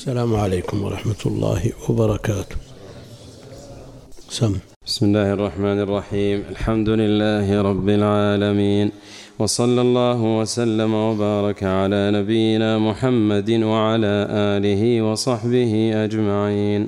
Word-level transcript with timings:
السلام 0.00 0.36
عليكم 0.36 0.84
ورحمة 0.84 1.22
الله 1.26 1.62
وبركاته. 1.88 2.56
سم. 4.28 4.54
بسم 4.86 5.06
الله 5.06 5.32
الرحمن 5.32 5.78
الرحيم. 5.80 6.38
الحمد 6.50 6.88
لله 6.88 7.62
رب 7.62 7.88
العالمين. 7.88 8.90
وصلى 9.38 9.80
الله 9.80 10.20
وسلم 10.40 10.94
وبارك 10.94 11.62
على 11.64 12.10
نبينا 12.10 12.78
محمد 12.78 13.50
وعلى 13.50 14.26
آله 14.56 15.02
وصحبه 15.02 15.72
أجمعين. 16.04 16.82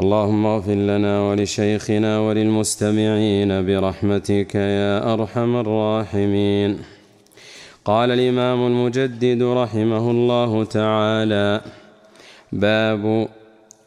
اللهم 0.00 0.46
اغفر 0.46 0.78
لنا 0.90 1.14
ولشيخنا 1.28 2.20
وللمستمعين 2.20 3.50
برحمتك 3.66 4.54
يا 4.54 5.14
أرحم 5.14 5.56
الراحمين. 5.56 6.97
قال 7.88 8.10
الإمام 8.10 8.66
المجدد 8.66 9.42
رحمه 9.42 10.10
الله 10.10 10.64
تعالى 10.64 11.60
باب 12.52 13.28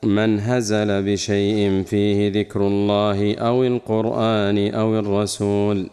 من 0.04 0.40
هزل 0.40 1.04
بشيء 1.04 1.84
فيه 1.84 2.32
ذكر 2.40 2.62
الله 2.62 3.36
أو 3.36 3.64
القرآن 3.64 4.74
أو 4.74 5.00
الرسول. 5.00 5.90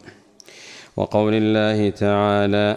وقول 0.96 1.34
الله 1.34 1.90
تعالى 1.90 2.76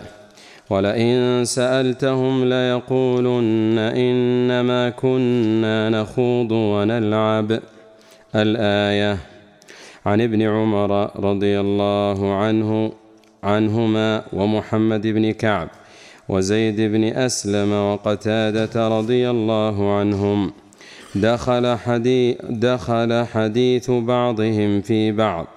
ولئن 0.70 1.46
سألتهم 1.46 2.46
ليقولن 2.46 3.78
إنما 3.80 4.90
كنا 4.90 5.90
نخوض 5.90 6.52
ونلعب. 6.52 7.60
الآية 8.36 9.18
عن 10.06 10.22
ابن 10.22 10.42
عمر 10.42 10.92
رضي 11.30 11.60
الله 11.60 12.34
عنه 12.34 12.92
عنهما 13.44 14.24
ومحمد 14.34 15.08
بن 15.08 15.32
كعب 15.32 15.70
وزيد 16.30 16.82
بن 16.82 17.04
أسلم 17.04 17.74
وقتادة 17.74 18.88
رضي 18.88 19.30
الله 19.30 19.94
عنهم. 19.98 20.52
دخل 21.16 21.78
حديث, 21.78 22.36
دخل 22.50 23.26
حديث 23.34 23.92
بعضهم 23.92 24.82
في 24.82 25.12
بعض. 25.12 25.48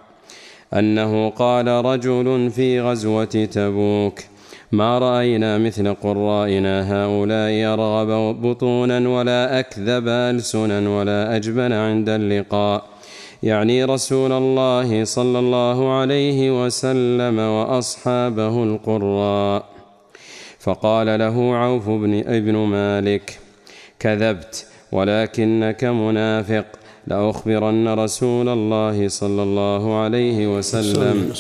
أنه 0.75 1.29
قال 1.31 1.69
رجل 1.69 2.51
في 2.51 2.81
غزوة 2.81 3.25
تبوك 3.25 4.21
ما 4.73 4.99
رأينا 4.99 5.59
مثل 5.59 5.95
قرائنا 5.95 6.75
هؤلاء 6.93 7.51
يرغب 7.51 8.41
بطونا 8.43 9.09
ولا 9.09 9.59
أكذب 9.59 10.09
ألسنا 10.09 10.89
ولا 10.89 11.37
أجبن 11.37 11.73
عند 11.73 12.09
اللقاء 12.09 12.94
يعني 13.45 13.85
رسول 13.85 14.33
الله 14.33 15.05
صلى 15.05 15.39
الله 15.39 15.93
عليه 15.93 16.65
وسلم 16.65 17.39
وأصحابه 17.39 18.63
القراء. 18.65 19.65
فقال 20.59 21.19
له 21.19 21.55
عوف 21.55 21.89
بن 21.89 22.23
ابن 22.27 22.57
مالك 22.57 23.39
كذبت 23.99 24.67
ولكنك 24.93 25.85
منافق. 25.85 26.65
لأخبرن 27.07 27.89
رسول 27.89 28.49
الله 28.49 29.09
صلى 29.09 29.43
الله 29.43 29.95
عليه 29.95 30.57
وسلم. 30.57 31.33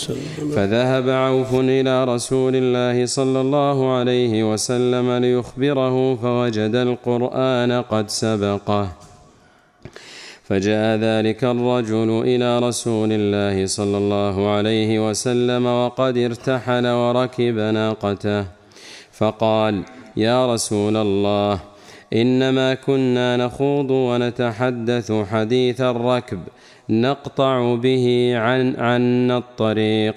فذهب 0.56 1.10
عوف 1.10 1.54
إلى 1.54 2.04
رسول 2.04 2.52
الله 2.56 3.06
صلى 3.06 3.40
الله 3.40 3.92
عليه 3.92 4.52
وسلم 4.52 5.10
ليخبره 5.10 6.14
فوجد 6.14 6.74
القرآن 6.74 7.72
قد 7.72 8.10
سبقه. 8.10 8.88
فجاء 10.44 10.98
ذلك 10.98 11.44
الرجل 11.44 12.22
إلى 12.24 12.58
رسول 12.58 13.08
الله 13.12 13.66
صلى 13.66 13.96
الله 13.96 14.50
عليه 14.50 15.10
وسلم 15.10 15.66
وقد 15.66 16.18
ارتحل 16.18 16.86
وركب 16.86 17.58
ناقته. 17.58 18.44
فقال 19.12 19.82
يا 20.16 20.54
رسول 20.54 20.96
الله 20.96 21.60
إنما 22.12 22.74
كنا 22.74 23.36
نخوض 23.36 23.90
ونتحدث 23.90 25.12
حديث 25.12 25.80
الركب 25.80 26.38
نقطع 26.88 27.74
به 27.74 28.32
عن 28.36 28.76
عنا 28.76 29.38
الطريق. 29.38 30.14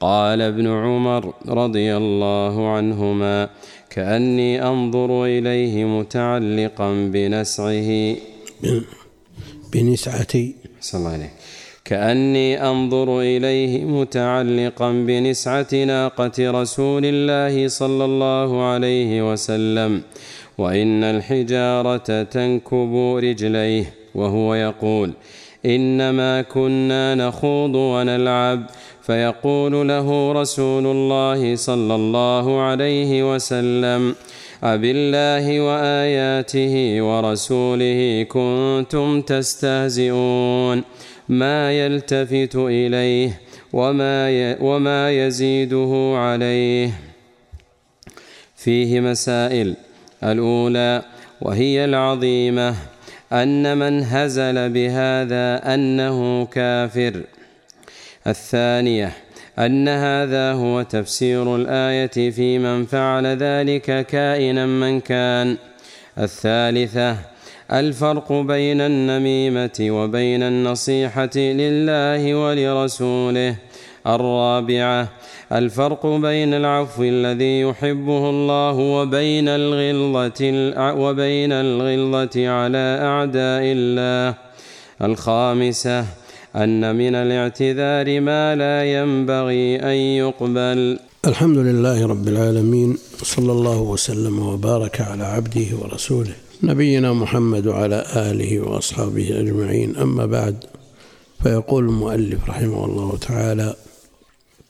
قال 0.00 0.42
ابن 0.42 0.66
عمر 0.66 1.34
رضي 1.48 1.96
الله 1.96 2.68
عنهما 2.68 3.48
كأني 3.90 4.66
أنظر 4.66 5.24
إليه 5.24 5.84
متعلقا 5.84 7.10
بنسعه. 7.12 8.16
بنسعتي. 9.72 10.54
صلى 10.80 10.98
الله 10.98 11.12
عليه. 11.12 11.32
كأني 11.84 12.68
أنظر 12.70 13.20
إليه 13.20 13.84
متعلقا 13.84 14.90
بنسعة 14.92 15.74
ناقة 15.74 16.38
رسول 16.38 17.02
الله 17.04 17.68
صلى 17.68 18.04
الله 18.04 18.62
عليه 18.62 19.32
وسلم 19.32 20.02
وإن 20.58 21.04
الحجارة 21.04 22.22
تنكب 22.22 23.16
رجليه 23.16 23.94
وهو 24.14 24.54
يقول 24.54 25.12
إنما 25.66 26.42
كنا 26.42 27.14
نخوض 27.14 27.74
ونلعب. 27.74 28.66
فيقول 29.02 29.88
له 29.88 30.32
رسول 30.32 30.86
الله 30.86 31.56
صلى 31.56 31.94
الله 31.94 32.60
عليه 32.60 33.34
وسلم 33.34 34.14
أبالله 34.62 35.60
وآياته 35.60 37.02
ورسوله 37.02 38.26
كنتم 38.28 39.22
تستهزئون 39.22 40.84
ما 41.28 41.72
يلتفت 41.72 42.56
إليه 42.56 43.40
وما, 43.72 44.56
وما 44.60 45.10
يزيده 45.10 46.12
عليه 46.16 46.90
فيه 48.56 49.00
مسائل 49.00 49.76
الأولى 50.24 51.02
وهي 51.40 51.84
العظيمة 51.84 52.74
أن 53.32 53.78
من 53.78 54.04
هزل 54.04 54.68
بهذا 54.68 55.74
أنه 55.74 56.46
كافر 56.46 57.22
الثانية 58.26 59.12
أن 59.58 59.88
هذا 59.88 60.52
هو 60.52 60.82
تفسير 60.82 61.56
الآية 61.56 62.30
في 62.30 62.58
من 62.58 62.86
فعل 62.86 63.26
ذلك 63.26 64.06
كائنا 64.06 64.66
من 64.66 65.00
كان. 65.00 65.56
الثالثة 66.18 67.16
الفرق 67.72 68.32
بين 68.32 68.80
النميمة 68.80 69.78
وبين 69.80 70.42
النصيحة 70.42 71.36
لله 71.36 72.34
ولرسوله. 72.34 73.56
الرابعة 74.06 75.08
الفرق 75.52 76.06
بين 76.06 76.54
العفو 76.54 77.02
الذي 77.02 77.60
يحبه 77.60 78.30
الله 78.30 78.72
وبين 78.72 79.48
الغلظة 79.48 80.40
وبين 80.78 81.52
الغلظة 81.52 82.48
على 82.48 82.98
أعداء 83.02 83.62
الله. 83.64 84.34
الخامسة 85.02 86.04
أن 86.56 86.96
من 86.96 87.14
الاعتذار 87.14 88.20
ما 88.20 88.56
لا 88.56 89.00
ينبغي 89.00 89.76
أن 89.76 89.96
يقبل. 90.22 90.98
الحمد 91.26 91.58
لله 91.58 92.06
رب 92.06 92.28
العالمين 92.28 92.98
صلى 93.22 93.52
الله 93.52 93.80
وسلم 93.80 94.38
وبارك 94.38 95.00
على 95.00 95.24
عبده 95.24 95.76
ورسوله 95.78 96.34
نبينا 96.62 97.12
محمد 97.12 97.66
وعلى 97.66 98.04
آله 98.16 98.60
وأصحابه 98.60 99.40
أجمعين. 99.40 99.96
أما 99.96 100.26
بعد 100.26 100.64
فيقول 101.42 101.84
المؤلف 101.84 102.48
رحمه 102.48 102.84
الله 102.84 103.16
تعالى 103.16 103.74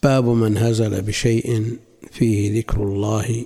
باب 0.02 0.24
من 0.28 0.56
هزل 0.58 1.02
بشيء 1.02 1.76
فيه 2.12 2.58
ذكر 2.58 2.82
الله 2.82 3.44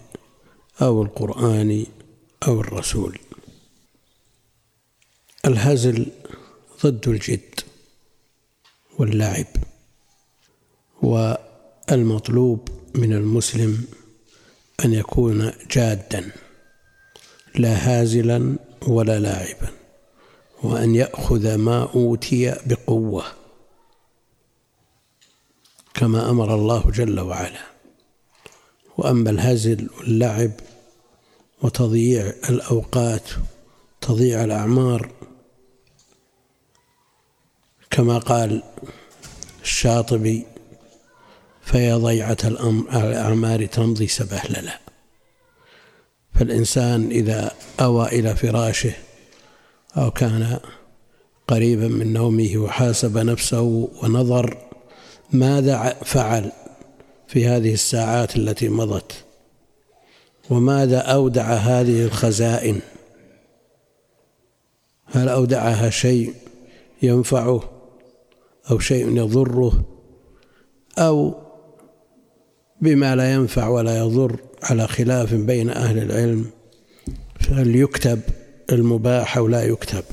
أو 0.83 1.03
القرآن 1.03 1.87
أو 2.47 2.61
الرسول. 2.61 3.19
الهزل 5.47 6.07
ضد 6.85 7.09
الجد. 7.09 7.61
واللعب 8.99 9.47
والمطلوب 11.03 12.69
من 12.95 13.13
المسلم 13.13 13.87
أن 14.85 14.93
يكون 14.93 15.53
جادا 15.71 16.31
لا 17.55 17.75
هازلا 17.75 18.57
ولا 18.87 19.19
لاعبا 19.19 19.69
وأن 20.63 20.95
يأخذ 20.95 21.55
ما 21.55 21.83
أوتي 21.95 22.57
بقوة 22.67 23.25
كما 25.95 26.31
أمر 26.31 26.55
الله 26.55 26.91
جل 26.91 27.21
وعلا. 27.21 27.75
وأما 28.99 29.31
الهزل 29.31 29.89
واللعب 29.99 30.51
وتضييع 31.63 32.33
الأوقات 32.51 33.29
تضييع 34.01 34.45
الأعمار 34.45 35.11
كما 37.95 38.19
قال 38.19 38.63
الشاطبي 39.63 40.47
فيا 41.63 41.97
ضيعة 41.97 42.37
الأعمار 42.45 43.67
تمضي 43.67 44.07
سبهللا. 44.07 44.79
فالإنسان 46.35 47.11
إذا 47.11 47.51
أوى 47.81 48.07
إلى 48.07 48.37
فراشه 48.37 48.93
أو 49.97 50.11
كان 50.11 50.59
قريبا 51.49 51.89
من 51.89 52.13
نومه 52.13 52.53
وحاسب 52.57 53.19
نفسه 53.19 53.91
ونظر 54.03 54.57
ماذا 55.33 55.97
فعل 56.05 56.53
في 57.29 57.47
هذه 57.47 57.73
الساعات 57.73 58.37
التي 58.37 58.69
مضت؟ 58.69 59.25
وماذا 60.51 60.99
أودع 60.99 61.45
هذه 61.45 62.05
الخزائن؟ 62.05 62.81
هل 65.07 65.29
أودعها 65.29 65.91
شيء 65.91 66.35
ينفعه؟ 67.03 67.74
أو 68.71 68.79
شيء 68.79 69.17
يضره 69.17 69.85
أو 70.99 71.35
بما 72.81 73.17
لا 73.17 73.33
ينفع 73.33 73.69
ولا 73.69 73.99
يضر 73.99 74.41
على 74.63 74.89
خلاف 74.89 75.35
بين 75.35 75.71
أهل 75.71 75.99
العلم 75.99 76.51
فهل 77.41 77.77
يكتب 77.77 78.21
المباح 78.73 79.37
أو 79.37 79.49
لا 79.49 79.65
يكتب. 79.65 80.05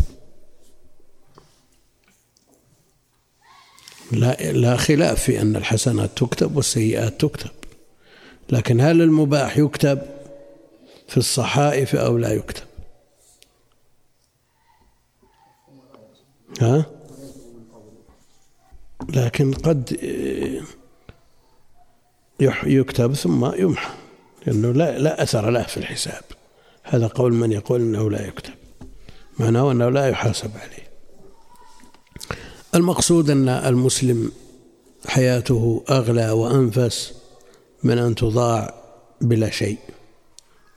لا 4.11 4.51
لا 4.51 4.77
خلاف 4.77 5.23
في 5.23 5.41
أن 5.41 5.55
الحسنات 5.55 6.09
تكتب 6.17 6.55
والسيئات 6.55 7.21
تكتب 7.21 7.49
لكن 8.49 8.81
هل 8.81 9.01
المباح 9.01 9.57
يكتب 9.57 10.01
في 11.07 11.17
الصحائف 11.17 11.95
أو 11.95 12.17
لا 12.17 12.33
يكتب؟ 12.33 12.63
ها؟ 16.61 16.85
لكن 19.09 19.53
قد 19.53 19.97
يكتب 22.63 23.13
ثم 23.13 23.51
يمحى 23.55 23.93
لأنه 24.45 24.71
لا, 24.71 24.99
لا 24.99 25.23
أثر 25.23 25.49
له 25.49 25.63
في 25.63 25.77
الحساب. 25.77 26.23
هذا 26.83 27.07
قول 27.07 27.33
من 27.33 27.51
يقول 27.51 27.81
أنه 27.81 28.09
لا 28.09 28.27
يكتب. 28.27 28.53
معناه 29.39 29.71
أنه 29.71 29.89
لا 29.89 30.07
يحاسب 30.07 30.51
عليه. 30.55 30.91
المقصود 32.75 33.29
أن 33.29 33.49
المسلم 33.49 34.31
حياته 35.07 35.83
أغلى 35.89 36.31
وأنفس 36.31 37.13
من 37.83 37.97
أن 37.97 38.15
تضاع 38.15 38.73
بلا 39.21 39.49
شيء 39.49 39.77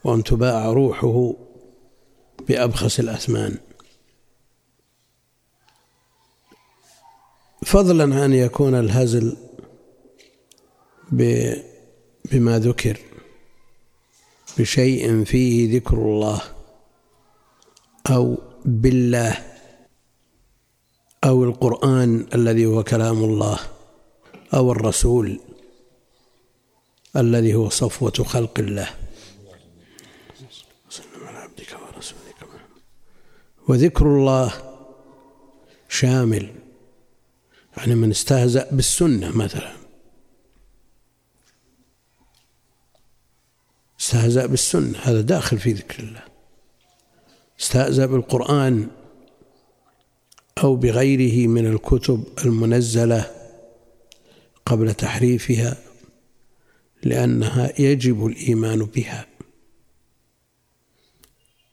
وأن 0.05 0.25
تباع 0.25 0.67
روحه 0.67 1.35
بأبخس 2.49 3.01
الأثمان. 3.01 3.59
فضلا 7.65 8.23
عن 8.23 8.33
يكون 8.33 8.75
الهزل 8.75 9.37
بما 12.33 12.59
ذكر 12.59 12.99
بشيء 14.59 15.25
فيه 15.25 15.77
ذكر 15.77 15.97
الله 15.97 16.43
أو 18.11 18.39
بالله 18.65 19.39
أو 21.25 21.45
القرآن 21.45 22.27
الذي 22.35 22.67
هو 22.67 22.83
كلام 22.83 23.25
الله 23.25 23.59
أو 24.55 24.73
الرسول 24.73 25.41
الذي 27.17 27.55
هو 27.55 27.69
صفوة 27.69 28.11
خلق 28.11 28.59
الله. 28.59 28.91
وذكر 33.69 34.07
الله 34.07 34.53
شامل. 35.89 36.64
يعني 37.77 37.95
من 37.95 38.11
استهزأ 38.11 38.69
بالسنة 38.71 39.37
مثلا. 39.37 39.73
استهزأ 44.01 44.47
بالسنة 44.47 44.99
هذا 44.99 45.21
داخل 45.21 45.59
في 45.59 45.73
ذكر 45.73 46.03
الله. 46.03 46.23
استهزأ 47.61 48.07
بالقرآن 48.07 48.89
أو 50.59 50.77
بغيره 50.77 51.49
من 51.49 51.67
الكتب 51.67 52.25
المنزلة 52.45 53.31
قبل 54.67 54.95
تحريفها 54.95 55.77
لأنها 57.03 57.81
يجب 57.81 58.27
الإيمان 58.27 58.79
بها. 58.79 59.27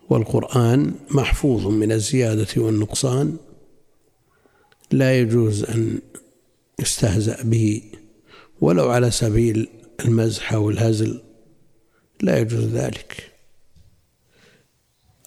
والقرآن 0.09 0.93
محفوظ 1.09 1.67
من 1.67 1.91
الزيادة 1.91 2.47
والنقصان. 2.57 3.37
لا 4.91 5.19
يجوز 5.19 5.63
أن 5.63 5.99
يستهزأ 6.79 7.43
به 7.43 7.81
ولو 8.61 8.89
على 8.89 9.11
سبيل 9.11 9.67
المزح 10.05 10.53
أو 10.53 10.69
الهزل 10.69 11.21
لا 12.21 12.39
يجوز 12.39 12.63
ذلك. 12.63 13.31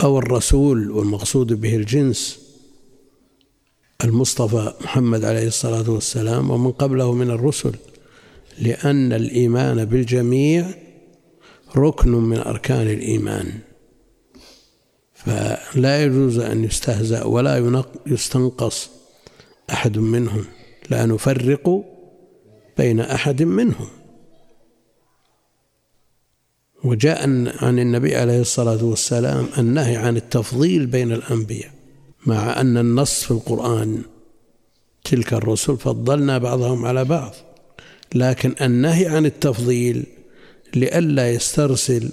أو 0.03 0.19
الرسول 0.19 0.91
والمقصود 0.91 1.53
به 1.53 1.77
الجنس 1.77 2.41
المصطفى 4.05 4.73
محمد 4.81 5.25
عليه 5.25 5.47
الصلاة 5.47 5.91
والسلام 5.91 6.51
ومن 6.51 6.73
قبله 6.73 7.13
من 7.13 7.31
الرسل 7.31 7.75
لأن 8.59 9.13
الإيمان 9.13 9.85
بالجميع 9.85 10.75
ركن 11.77 12.11
من 12.11 12.39
أركان 12.39 12.87
الإيمان. 12.87 13.59
فلا 15.15 16.05
يجوز 16.05 16.39
أن 16.39 16.65
يستهزأ 16.65 17.25
ولا 17.25 17.85
يستنقص. 18.07 18.91
أحد 19.71 19.99
منهم 19.99 20.45
لا 20.91 21.07
نفرق 21.07 21.85
بين 22.79 23.01
أحد 23.01 23.43
منهم. 23.43 23.89
وجاء 26.85 27.23
عن 27.65 27.79
النبي 27.79 28.17
عليه 28.17 28.41
الصلاة 28.41 28.85
والسلام 28.85 29.49
النهي 29.59 29.97
عن 29.97 30.17
التفضيل 30.17 30.87
بين 30.87 31.13
الأنبياء 31.13 31.71
مع 32.27 32.61
أن 32.61 32.79
النص 32.79 33.25
في 33.25 33.31
القرآن 33.31 34.03
تلك 35.05 35.33
الرسل 35.33 35.77
فضلنا 35.77 36.39
بعضهم 36.39 36.87
على 36.87 37.05
بعض 37.05 37.35
لكن 38.15 38.55
النهي 38.61 39.07
عن 39.07 39.27
التفضيل 39.27 40.07
لئلا 40.75 41.31
يسترسل 41.31 42.13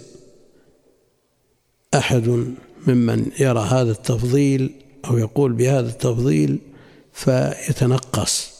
أحد 1.94 2.54
ممن 2.88 3.32
يرى 3.40 3.60
هذا 3.60 3.92
التفضيل 3.92 4.72
أو 5.06 5.18
يقول 5.18 5.54
بهذا 5.54 5.90
التفضيل 5.90 6.60
فيتنقص 7.14 8.52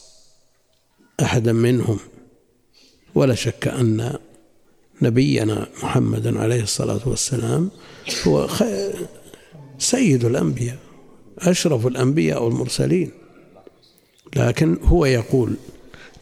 أحدا 1.22 1.52
منهم. 1.52 1.98
ولا 3.14 3.34
شك 3.34 3.68
أن 3.68 4.18
نبينا 5.02 5.66
محمدا 5.82 6.40
عليه 6.40 6.62
الصلاة 6.62 7.00
والسلام 7.06 7.70
هو 8.26 8.48
سيد 9.78 10.24
الأنبياء 10.24 10.78
أشرف 11.38 11.86
الأنبياء 11.86 12.42
والمرسلين. 12.42 13.10
لكن 14.36 14.78
هو 14.82 15.04
يقول 15.04 15.56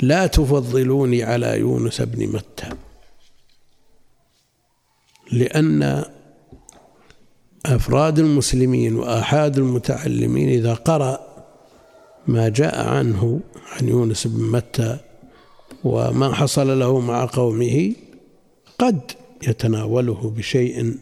لا 0.00 0.26
تفضلوني 0.26 1.22
على 1.22 1.58
يونس 1.58 2.00
بن 2.00 2.26
متى. 2.26 2.70
لأن 5.32 6.04
أفراد 7.66 8.18
المسلمين 8.18 8.96
وآحاد 8.96 9.58
المتعلمين 9.58 10.48
إذا 10.48 10.74
قرأ 10.74 11.29
ما 12.26 12.48
جاء 12.48 12.88
عنه 12.88 13.40
عن 13.72 13.88
يونس 13.88 14.26
بن 14.26 14.42
متى 14.42 14.98
وما 15.84 16.34
حصل 16.34 16.78
له 16.80 17.00
مع 17.00 17.24
قومه 17.24 17.92
قد 18.78 19.00
يتناوله 19.48 20.30
بشيء 20.36 20.96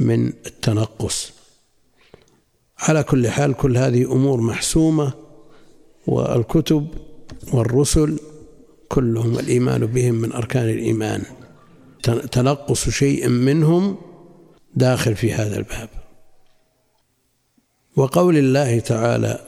من 0.00 0.26
التنقص. 0.26 1.32
على 2.78 3.02
كل 3.02 3.28
حال 3.28 3.54
كل 3.54 3.76
هذه 3.76 4.12
أمور 4.12 4.40
محسومة 4.40 5.12
والكتب 6.06 6.88
والرسل 7.52 8.18
كلهم 8.88 9.38
الايمان 9.38 9.86
بهم 9.86 10.14
من 10.14 10.32
أركان 10.32 10.68
الإيمان. 10.68 11.22
تنقص 12.32 12.88
شيء 12.88 13.28
منهم 13.28 13.96
داخل 14.74 15.16
في 15.16 15.32
هذا 15.32 15.56
الباب. 15.56 15.88
وقول 17.96 18.38
الله 18.38 18.78
تعالى 18.78 19.46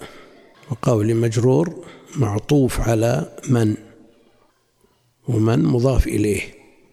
وقول 0.71 1.15
مجرور 1.15 1.85
معطوف 2.17 2.81
على 2.81 3.37
من؟ 3.49 3.77
ومن 5.29 5.65
مضاف 5.65 6.07
إليه 6.07 6.41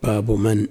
باب 0.03 0.31
من؟ 0.31 0.67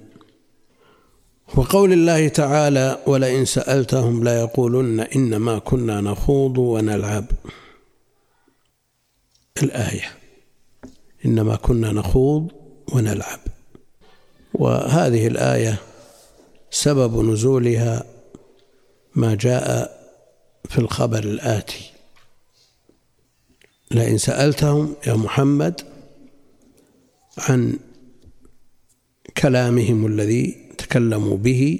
وقول 1.55 1.93
الله 1.93 2.27
تعالى 2.27 3.03
ولئن 3.07 3.45
سألتهم 3.45 4.23
ليقولن 4.23 4.99
إنما 4.99 5.59
كنا 5.59 6.01
نخوض 6.01 6.57
ونلعب 6.57 7.25
الآية 9.63 10.11
إنما 11.25 11.55
كنا 11.55 11.91
نخوض 11.91 12.51
ونلعب 12.93 13.39
وهذه 14.53 15.27
الآية 15.27 15.77
سبب 16.71 17.19
نزولها 17.21 18.03
ما 19.15 19.35
جاء 19.35 19.97
في 20.69 20.77
الخبر 20.77 21.19
الآتي. 21.19 21.91
لئن 23.91 24.17
سألتهم 24.17 24.95
يا 25.07 25.13
محمد 25.13 25.81
عن 27.37 27.79
كلامهم 29.37 30.05
الذي 30.05 30.73
تكلموا 30.77 31.37
به 31.37 31.79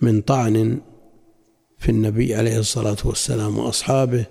من 0.00 0.20
طعن 0.20 0.80
في 1.78 1.88
النبي 1.88 2.34
عليه 2.34 2.58
الصلاة 2.58 2.96
والسلام 3.04 3.58
وأصحابه 3.58 4.26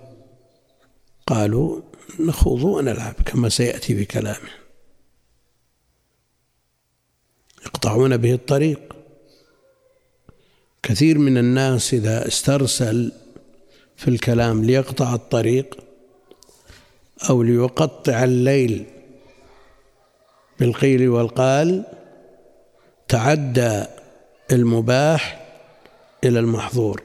قالوا 1.28 1.82
نخوض 2.20 2.64
ونلعب 2.64 3.14
كما 3.14 3.50
سيأتي 3.50 3.96
في 3.96 4.06
كلامه. 4.06 4.50
يقطعون 7.66 8.18
به 8.18 8.34
الطريق. 8.34 8.96
كثير 10.84 11.18
من 11.18 11.38
الناس 11.38 11.94
إذا 11.94 12.28
استرسل 12.28 13.12
في 13.96 14.08
الكلام 14.08 14.64
ليقطع 14.64 15.14
الطريق 15.16 15.78
أو 17.30 17.44
ليقطع 17.44 18.24
الليل 18.24 18.86
بالقيل 20.60 21.10
والقال 21.10 21.86
تعدى 23.08 23.86
المباح 24.52 25.46
إلى 26.24 26.40
المحظور. 26.40 27.02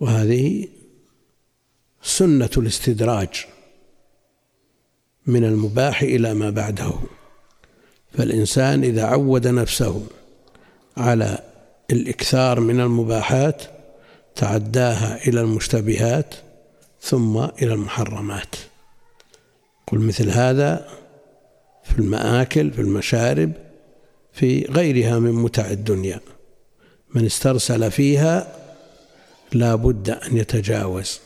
وهذه 0.00 0.68
سنة 2.02 2.50
الاستدراج 2.56 3.46
من 5.26 5.44
المباح 5.44 6.02
إلى 6.02 6.34
ما 6.34 6.50
بعده. 6.50 6.92
فالإنسان 8.12 8.84
إذا 8.84 9.04
عود 9.04 9.46
نفسه 9.46 10.06
على 10.96 11.38
الإكثار 11.90 12.60
من 12.60 12.80
المباحات 12.80 13.62
تعداها 14.34 15.28
إلى 15.28 15.40
المشتبهات 15.40 16.34
ثم 17.00 17.38
إلى 17.38 17.74
المحرمات. 17.74 18.56
قل 19.86 19.98
مثل 19.98 20.30
هذا 20.30 20.88
في 21.84 21.98
المآكل 21.98 22.70
في 22.70 22.80
المشارب 22.80 23.52
في 24.32 24.64
غيرها 24.64 25.18
من 25.18 25.32
متع 25.32 25.70
الدنيا. 25.70 26.20
من 27.14 27.24
استرسل 27.24 27.90
فيها 27.90 28.54
لا 29.52 29.74
بد 29.74 30.10
أن 30.10 30.36
يتجاوز. 30.36 31.20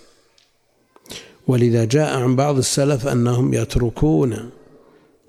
ولذا 1.47 1.85
جاء 1.85 2.19
عن 2.19 2.37
بعض 2.37 2.57
السلف 2.57 3.07
أنهم 3.07 3.55
يتركون 3.55 4.51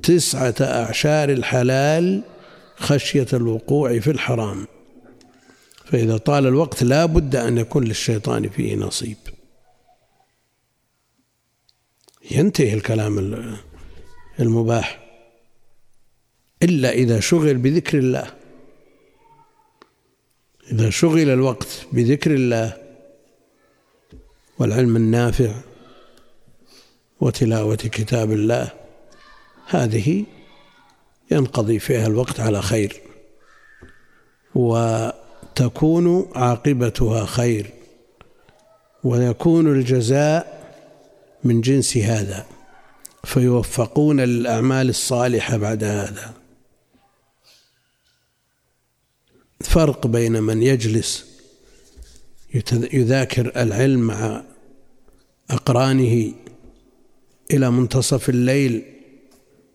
تسعة 0.04 0.56
أعشار 0.62 1.30
الحلال 1.30 2.24
خشية 2.78 3.28
الوقوع 3.34 4.00
في 4.00 4.12
الحرام. 4.12 4.68
فإذا 5.86 6.18
طال 6.18 6.48
الوقت 6.48 6.84
لا 6.84 7.06
بد 7.06 7.36
أن 7.36 7.58
يكون 7.58 7.84
للشيطان 7.84 8.50
فيه 8.50 8.76
نصيب. 8.76 9.18
ينتهي 12.32 12.74
الكلام 12.74 13.44
المباح. 14.39 15.00
إلا 16.63 16.92
إذا 16.92 17.20
شغل 17.20 17.58
بذكر 17.58 17.98
الله. 17.98 18.34
إذا 20.72 20.89
شغل 20.89 21.30
الوقت 21.30 21.88
بذكر 21.92 22.34
الله 22.34 22.77
والعلم 24.60 24.96
النافع 24.96 25.51
وتلاوة 27.22 27.75
كتاب 27.75 28.32
الله 28.32 28.70
هذه 29.68 30.25
ينقضي 31.32 31.80
فيها 31.80 32.08
الوقت 32.08 32.39
على 32.39 32.62
خير 32.62 33.01
وتكون 34.56 36.32
عاقبتها 36.36 37.25
خير 37.25 37.70
ويكون 39.03 39.68
الجزاء 39.68 40.62
من 41.44 41.62
جنس 41.62 41.98
هذا 41.98 42.46
فيوفقون 43.24 44.22
للأعمال 44.22 44.90
الصالحة 44.90 45.58
بعد 45.58 45.84
هذا. 45.84 46.34
فرق 49.62 50.08
بين 50.08 50.44
من 50.44 50.64
يجلس 50.64 51.26
يذاكر 52.94 53.52
العلم 53.56 54.00
مع 54.00 54.44
أقرانه 55.50 56.34
إلى 57.52 57.72
منتصف 57.72 58.30
الليل 58.30 58.84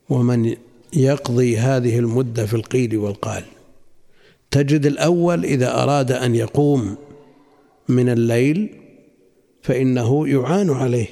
ومن 0.09 0.57
يقضي 0.93 1.57
هذه 1.59 1.99
المدة 1.99 2.47
في 2.47 2.55
القيل 2.55 2.97
والقال. 2.97 3.45
تجد 4.51 4.87
الأول 4.87 5.45
إذا 5.45 5.83
أراد 5.83 6.13
أن 6.13 6.35
يقوم 6.35 6.97
من 7.89 8.09
الليل 8.09 8.75
فإنه 9.63 10.29
يعان 10.29 10.71
عليه. 10.71 11.09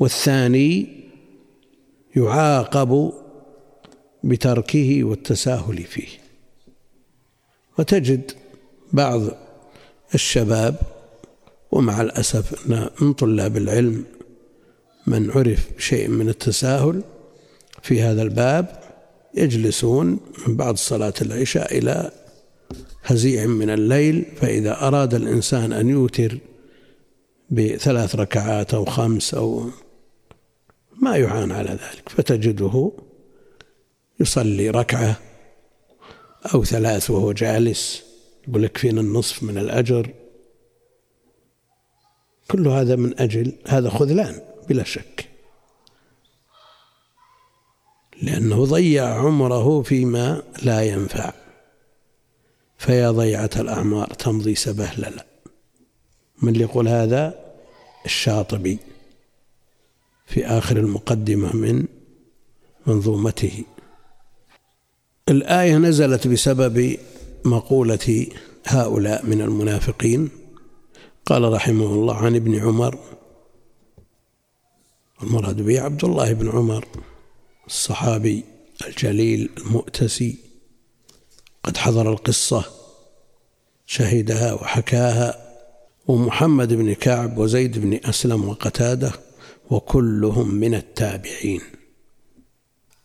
والثاني 0.00 0.86
يعاقب 2.16 3.12
بتركه 4.24 5.04
والتساهل 5.04 5.84
فيه. 5.84 6.08
وتجد 7.78 8.30
بعض 8.92 9.22
الشباب 10.14 10.76
ومع 11.72 12.00
الأسف 12.00 12.70
أن 12.70 12.90
من 13.00 13.12
طلاب 13.12 13.56
العلم 13.56 14.04
من 15.06 15.30
عرف 15.30 15.68
شيء 15.78 16.08
من 16.08 16.28
التساهل 16.28 17.02
في 17.82 18.02
هذا 18.02 18.22
الباب 18.22 18.80
يجلسون 19.34 20.20
من 20.46 20.56
بعد 20.56 20.76
صلاة 20.76 21.14
العشاء 21.22 21.78
إلى 21.78 22.10
هزيع 23.04 23.46
من 23.46 23.70
الليل 23.70 24.24
فإذا 24.40 24.86
أراد 24.86 25.14
الإنسان 25.14 25.72
أن 25.72 25.88
يوتر 25.88 26.38
بثلاث 27.50 28.16
ركعات 28.16 28.74
أو 28.74 28.84
خمس 28.84 29.34
أو 29.34 29.70
ما 31.02 31.16
يعان 31.16 31.52
على 31.52 31.70
ذلك 31.70 32.08
فتجده 32.08 32.92
يصلي 34.20 34.70
ركعة 34.70 35.20
أو 36.54 36.64
ثلاث 36.64 37.10
وهو 37.10 37.32
جالس 37.32 38.02
يقول 38.48 38.62
لك 38.62 38.78
فينا 38.78 39.00
النصف 39.00 39.42
من 39.42 39.58
الأجر. 39.58 40.10
كل 42.50 42.68
هذا 42.68 42.96
من 42.96 43.20
أجل 43.20 43.52
هذا 43.66 43.90
خذلان 43.90 44.40
بلا 44.68 44.84
شك. 44.84 45.28
لأنه 48.22 48.64
ضيع 48.64 49.14
عمره 49.14 49.82
فيما 49.82 50.42
لا 50.62 50.82
ينفع. 50.82 51.32
فيا 52.78 53.10
ضيعة 53.10 53.50
الأعمار 53.56 54.06
تمضي 54.06 54.54
سبهللا 54.54 55.26
من 56.42 56.52
اللي 56.52 56.64
يقول 56.64 56.88
هذا؟ 56.88 57.54
الشاطبي. 58.04 58.78
في 60.28 60.46
آخر 60.46 60.76
المقدمة 60.76 61.56
من 61.56 61.84
منظومته. 62.86 63.64
الآية 65.28 65.76
نزلت 65.76 66.28
بسبب 66.28 66.96
مقولة 67.44 68.26
هؤلاء 68.66 69.26
من 69.26 69.40
المنافقين. 69.40 70.28
قال 71.26 71.52
رحمه 71.52 71.86
الله 71.86 72.14
عن 72.16 72.36
ابن 72.36 72.54
عمر 72.54 72.98
المراد 75.22 75.62
به 75.62 75.80
عبد 75.80 76.04
الله 76.04 76.32
بن 76.32 76.48
عمر 76.50 76.84
الصحابي 77.66 78.44
الجليل 78.86 79.50
المؤتسي 79.58 80.36
قد 81.62 81.76
حضر 81.76 82.12
القصة 82.12 82.64
شهدها 83.86 84.52
وحكاها 84.52 85.54
ومحمد 86.06 86.72
بن 86.72 86.92
كعب 86.94 87.38
وزيد 87.38 87.78
بن 87.78 88.00
أسلم 88.04 88.48
وقتاده 88.48 89.12
وكلهم 89.70 90.54
من 90.54 90.74
التابعين. 90.74 91.60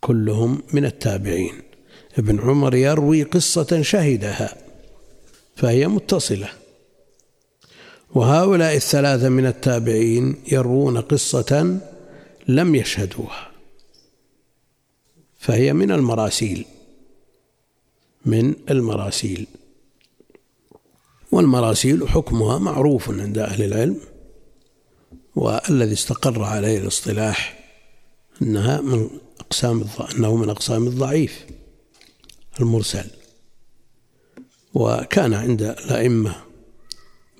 كلهم 0.01 0.63
من 0.73 0.85
التابعين. 0.85 1.61
ابن 2.17 2.39
عمر 2.39 2.75
يروي 2.75 3.23
قصة 3.23 3.81
شهدها 3.81 4.57
فهي 5.55 5.87
متصلة. 5.87 6.49
وهؤلاء 8.15 8.75
الثلاثة 8.75 9.29
من 9.29 9.45
التابعين 9.45 10.35
يروون 10.51 10.97
قصة 10.97 11.79
لم 12.47 12.75
يشهدوها 12.75 13.51
فهي 15.39 15.73
من 15.73 15.91
المراسيل 15.91 16.65
من 18.25 18.55
المراسيل. 18.69 19.47
والمراسيل 21.31 22.09
حكمها 22.09 22.57
معروف 22.57 23.09
عند 23.09 23.37
أهل 23.37 23.63
العلم. 23.63 24.12
والذي 25.35 25.93
استقر 25.93 26.43
عليه 26.43 26.77
الاصطلاح 26.77 27.59
أنها 28.41 28.81
من 28.81 29.09
أقسام 29.39 29.85
أنه 30.15 30.35
من 30.35 30.49
أقسام 30.49 30.87
الضعيف 30.87 31.45
المرسل. 32.59 33.05
وكان 34.73 35.33
عند 35.33 35.61
الأئمة 35.61 36.35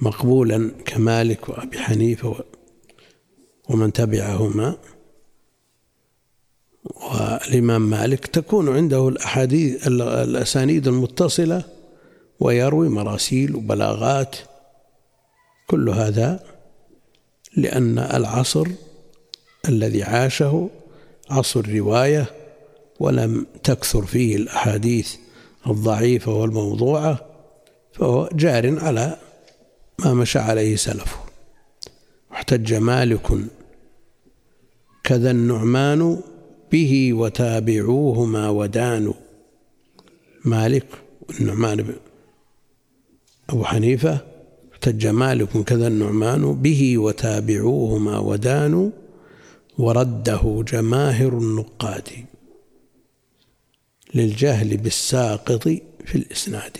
مقبولا 0.01 0.71
كمالك 0.85 1.49
وأبي 1.49 1.79
حنيفة 1.79 2.43
ومن 3.69 3.93
تبعهما. 3.93 4.77
والإمام 6.83 7.89
مالك 7.89 8.27
تكون 8.27 8.75
عنده 8.75 9.07
الأحاديث 9.07 9.87
الأسانيد 9.87 10.87
المتصلة 10.87 11.63
ويروي 12.39 12.89
مراسيل 12.89 13.55
وبلاغات. 13.55 14.35
كل 15.67 15.89
هذا 15.89 16.52
لأن 17.57 17.99
العصر 17.99 18.67
الذي 19.69 20.03
عاشه 20.03 20.69
عصر 21.29 21.59
الرواية 21.59 22.25
ولم 22.99 23.45
تكثر 23.63 24.05
فيه 24.05 24.35
الأحاديث 24.35 25.15
الضعيفة 25.67 26.33
والموضوعة 26.33 27.25
فهو 27.93 28.29
جار 28.33 28.79
على 28.79 29.17
ما 29.99 30.13
مشى 30.13 30.39
عليه 30.39 30.75
سلفه. 30.75 31.17
واحتج 32.31 32.73
مالك 32.73 33.27
كذا 35.03 35.31
النعمان 35.31 36.21
به 36.71 37.13
وتابعوهما 37.13 38.49
ودانوا. 38.49 39.13
مالك 40.45 40.85
النعمان 41.39 41.95
أبو 43.49 43.63
حنيفة 43.63 44.32
احتج 44.83 45.07
مالك 45.07 45.63
كذا 45.63 45.87
النعمان 45.87 46.61
به 46.61 46.97
وتابعوهما 46.97 48.19
ودانوا 48.19 48.89
ورده 49.77 50.63
جماهر 50.67 51.37
النقاد 51.37 52.09
للجهل 54.13 54.77
بالساقط 54.77 55.63
في 56.05 56.15
الإسناد. 56.15 56.77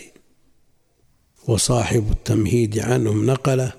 وصاحب 1.48 2.10
التمهيد 2.10 2.78
عنهم 2.78 3.26
نقله 3.26 3.72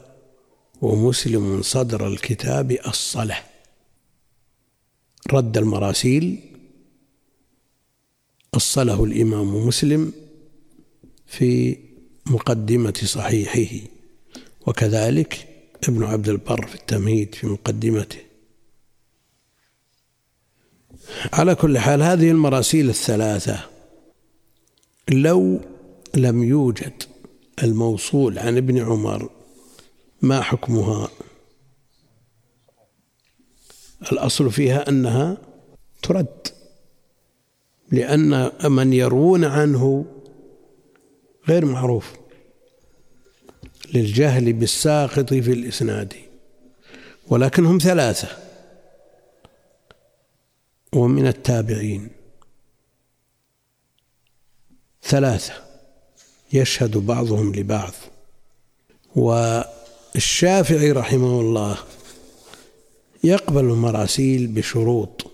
ومسلم 0.81 1.61
صدر 1.61 2.07
الكتاب 2.07 2.71
الصله 2.71 3.37
رد 5.33 5.57
المراسيل 5.57 6.39
أصله 8.53 9.03
الإمام 9.03 9.67
مسلم 9.67 10.13
في 11.27 11.77
مقدمة 12.25 13.01
صحيحه. 13.05 13.94
وكذلك 14.67 15.47
ابن 15.89 16.03
عبد 16.03 16.29
البر 16.29 16.67
في 16.67 16.75
التمهيد 16.75 17.35
في 17.35 17.47
مقدمته. 17.47 18.19
على 21.33 21.55
كل 21.55 21.77
حال 21.79 22.03
هذه 22.03 22.31
المراسيل 22.31 22.89
الثلاثة 22.89 23.59
لو 25.09 25.59
لم 26.15 26.43
يوجد 26.43 27.03
الموصول 27.63 28.39
عن 28.39 28.57
ابن 28.57 28.77
عمر 28.77 29.29
ما 30.21 30.41
حكمها؟ 30.41 31.09
الأصل 34.11 34.51
فيها 34.51 34.89
أنها 34.89 35.37
ترد 36.03 36.47
لأن 37.91 38.51
من 38.71 38.93
يروون 38.93 39.43
عنه 39.43 40.05
غير 41.47 41.65
معروف. 41.65 42.13
للجهل 43.95 44.53
بالساقط 44.53 45.33
في 45.33 45.51
الإسناد 45.51 46.13
ولكنهم 47.27 47.77
ثلاثة. 47.77 48.27
ومن 50.93 51.27
التابعين. 51.27 52.09
ثلاثة. 55.03 55.53
يشهد 56.53 56.97
بعضهم 56.97 57.55
لبعض. 57.55 57.93
والشافعي 59.15 60.91
رحمه 60.91 61.41
الله 61.41 61.77
يقبل 63.23 63.63
المراسيل 63.63 64.47
بشروط. 64.47 65.31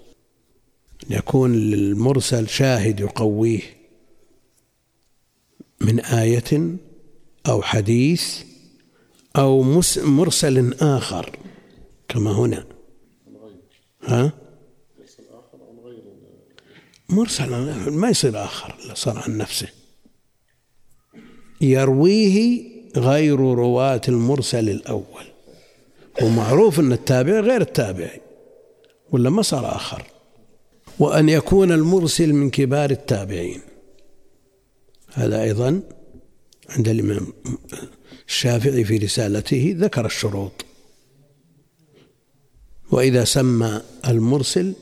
يكون 1.09 1.53
للمرسل 1.53 2.49
شاهد 2.49 2.99
يقويه 2.99 3.61
من 5.81 5.99
آية 5.99 6.77
أو 7.47 7.61
حديث 7.61 8.50
أو 9.35 9.63
مرسل 9.97 10.73
آخر 10.81 11.39
كما 12.07 12.31
هنا. 12.31 12.65
ها؟ 14.03 14.33
مرسل 17.09 17.49
ما 17.91 18.09
يصير 18.09 18.43
آخر 18.43 18.75
صار 18.93 19.17
عن 19.17 19.37
نفسه. 19.37 19.67
يرويه 21.61 22.63
غير 22.97 23.39
رواة 23.39 24.01
المرسل 24.07 24.69
الأول. 24.69 25.25
ومعروف 26.21 26.79
أن 26.79 26.91
التابع 26.91 27.39
غير 27.39 27.61
التابعي 27.61 28.21
ولا 29.11 29.29
ما 29.29 29.41
صار 29.41 29.75
آخر. 29.75 30.03
وأن 30.99 31.29
يكون 31.29 31.71
المرسل 31.71 32.33
من 32.33 32.49
كبار 32.49 32.91
التابعين. 32.91 33.61
هذا 35.13 35.43
أيضا 35.43 35.81
عند 36.69 36.87
الإمام 36.87 37.33
الشافعي 38.31 38.83
في 38.83 38.97
رسالته 38.97 39.75
ذكر 39.77 40.05
الشروط. 40.05 40.65
وإذا 42.91 43.23
سمى 43.23 43.81
المرسل 44.07 44.73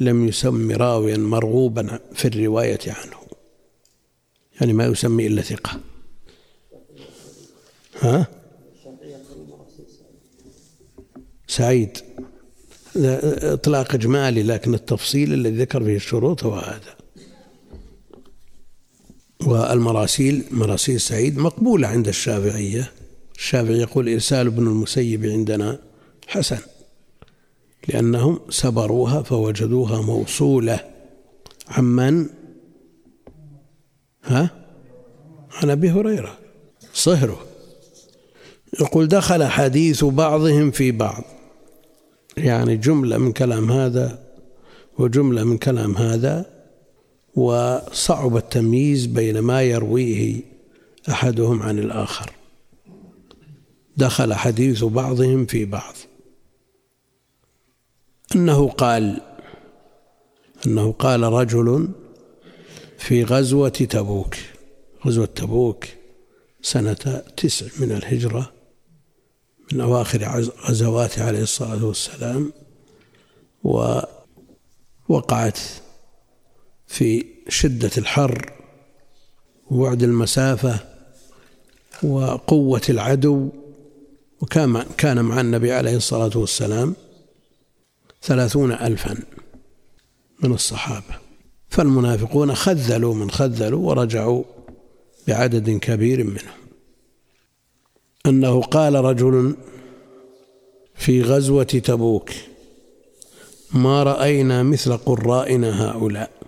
لم 0.00 0.28
يسم 0.28 0.70
راويا 0.72 1.16
مرغوبا 1.16 2.00
في 2.14 2.28
الرواية 2.28 2.80
عنه. 2.86 3.16
يعني 4.60 4.72
ما 4.72 4.86
يسمي 4.86 5.26
إلا 5.26 5.42
ثقة. 5.42 5.80
ها؟ 8.00 8.26
سعيد. 11.46 11.98
إطلاق 12.96 13.94
إجمالي 13.94 14.42
لكن 14.42 14.74
التفصيل 14.74 15.32
الذي 15.32 15.56
ذكر 15.56 15.84
فيه 15.84 15.96
الشروط 15.96 16.44
هو 16.44 16.54
هذا. 16.54 16.96
والمراسيل 19.46 20.44
مراسيل 20.50 21.00
سعيد 21.00 21.38
مقبولة 21.38 21.88
عند 21.88 22.08
الشافعية. 22.08 22.92
الشافعي 23.36 23.78
يقول 23.78 24.08
إرسال 24.08 24.46
ابن 24.46 24.66
المسيب 24.66 25.24
عندنا 25.24 25.78
حسن 26.26 26.58
لأنهم 27.88 28.40
سبروها 28.50 29.22
فوجدوها 29.22 30.00
موصولة. 30.00 30.80
عمن؟ 31.68 32.26
ها؟ 34.24 34.50
عن 35.52 35.70
أبي 35.70 35.90
هريرة. 35.90 36.38
صهره. 36.94 37.46
يقول 38.80 39.08
دخل 39.08 39.44
حديث 39.44 40.04
بعضهم 40.04 40.70
في 40.70 40.90
بعض. 40.90 41.24
يعني 42.36 42.76
جملة 42.76 43.18
من 43.18 43.32
كلام 43.32 43.72
هذا 43.72 44.18
وجملة 44.98 45.44
من 45.44 45.58
كلام 45.58 45.96
هذا 45.96 46.53
وصعب 47.36 48.36
التمييز 48.36 49.06
بين 49.06 49.38
ما 49.38 49.62
يرويه 49.62 50.42
أحدهم 51.08 51.62
عن 51.62 51.78
الآخر. 51.78 52.30
دخل 53.96 54.34
حديث 54.34 54.84
بعضهم 54.84 55.46
في 55.46 55.64
بعض. 55.64 55.94
أنه 58.34 58.68
قال 58.68 59.20
أنه 60.66 60.92
قال 60.92 61.22
رجل 61.22 61.88
في 62.98 63.24
غزوة 63.24 63.68
تبوك 63.68 64.36
غزوة 65.06 65.26
تبوك 65.26 65.84
سنة 66.62 67.22
تسع 67.36 67.66
من 67.80 67.92
الهجرة 67.92 68.52
من 69.72 69.80
أواخر 69.80 70.50
غزواته 70.68 71.24
عليه 71.24 71.42
الصلاة 71.42 71.84
والسلام 71.84 72.52
ووقعت 75.08 75.58
في 76.94 77.26
شدة 77.48 77.90
الحر 77.98 78.52
وبعد 79.70 80.02
المسافة 80.02 80.80
وقوة 82.02 82.82
العدو. 82.88 83.48
وكان 84.40 84.84
كان 84.98 85.24
مع 85.24 85.40
النبي 85.40 85.72
عليه 85.72 85.96
الصلاة 85.96 86.30
والسلام 86.34 86.94
ثلاثون 88.22 88.72
ألفا 88.72 89.16
من 90.42 90.52
الصحابة. 90.52 91.18
فالمنافقون 91.68 92.54
خذلوا 92.54 93.14
من 93.14 93.30
خذلوا 93.30 93.88
ورجعوا 93.88 94.44
بعدد 95.28 95.70
كبير 95.70 96.24
منهم. 96.24 96.58
أنه 98.26 98.62
قال 98.62 98.94
رجل 98.94 99.56
في 100.94 101.22
غزوة 101.22 101.64
تبوك 101.64 102.30
ما 103.72 104.02
رأينا 104.02 104.62
مثل 104.62 104.96
قرائنا 104.96 105.90
هؤلاء. 105.90 106.43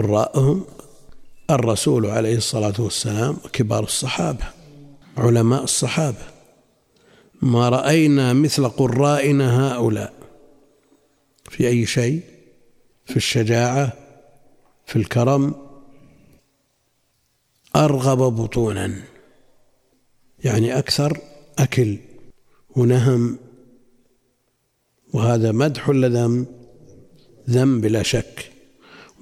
قراءهم 0.00 0.64
الرسول 1.50 2.06
عليه 2.06 2.36
الصلاة 2.36 2.74
والسلام 2.78 3.36
وكبار 3.44 3.84
الصحابة 3.84 4.44
علماء 5.16 5.64
الصحابة. 5.64 6.24
ما 7.42 7.68
رأينا 7.68 8.32
مثل 8.32 8.68
قرائنا 8.68 9.72
هؤلاء. 9.72 10.12
في 11.50 11.68
أي 11.68 11.86
شيء؟ 11.86 12.20
في 13.06 13.16
الشجاعة 13.16 13.92
في 14.86 14.96
الكرم. 14.96 15.54
أرغب 17.76 18.18
بطونا. 18.18 19.02
يعني 20.44 20.78
أكثر 20.78 21.18
أكل 21.58 21.98
ونهم. 22.70 23.38
وهذا 25.12 25.52
مدح 25.52 25.88
ولا 25.88 26.08
ذم 26.08 26.46
ذم 27.50 27.80
بلا 27.80 28.02
شك. 28.02 28.49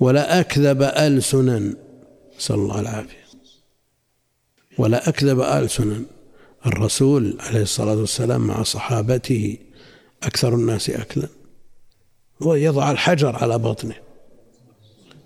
ولا 0.01 0.41
أكذب 0.41 0.83
ألسنا. 0.83 1.75
نسأل 2.39 2.57
الله 2.57 2.81
العافية 2.81 3.25
ولا 4.79 5.09
أكذب 5.09 5.41
ألسنا. 5.41 6.03
الرسول 6.67 7.37
عليه 7.41 7.63
الصلاة 7.63 7.97
والسلام 7.97 8.47
مع 8.47 8.63
صحابته 8.63 9.59
أكثر 10.23 10.55
الناس 10.55 10.91
أكلا. 10.91 11.29
ويضع 12.41 12.91
الحجر 12.91 13.37
على 13.37 13.59
بطنه 13.59 13.95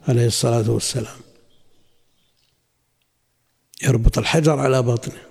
عليه 0.08 0.26
الصلاة 0.26 0.70
والسلام. 0.70 1.16
يربط 3.82 4.18
الحجر 4.18 4.58
على 4.58 4.82
بطنه. 4.82 5.22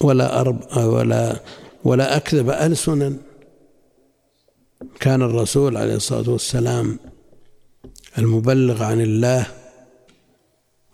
ولا 0.00 0.40
أرب 0.40 0.76
ولا 0.76 1.40
ولا 1.84 2.16
أكذب 2.16 2.50
ألسنا. 2.50 3.16
كان 5.00 5.22
الرسول 5.22 5.76
عليه 5.76 5.94
الصلاة 5.94 6.30
والسلام 6.30 6.98
المبلغ 8.18 8.82
عن 8.82 9.00
الله 9.00 9.46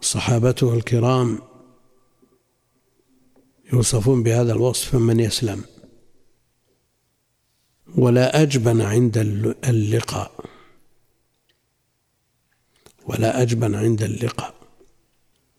صحابته 0.01 0.75
الكرام 0.75 1.39
يوصفون 3.73 4.23
بهذا 4.23 4.53
الوصف 4.53 4.91
فمن 4.91 5.21
يسلم. 5.21 5.65
ولا 7.97 8.43
أجبن 8.43 8.81
عند 8.81 9.19
اللقاء. 9.69 10.45
ولا 13.07 13.43
أجبن 13.43 13.75
عند 13.75 14.03
اللقاء. 14.03 14.55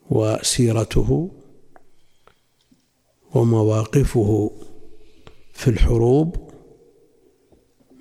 وسيرته 0.10 1.32
ومواقفه 3.34 4.52
في 5.54 5.70
الحروب 5.70 6.43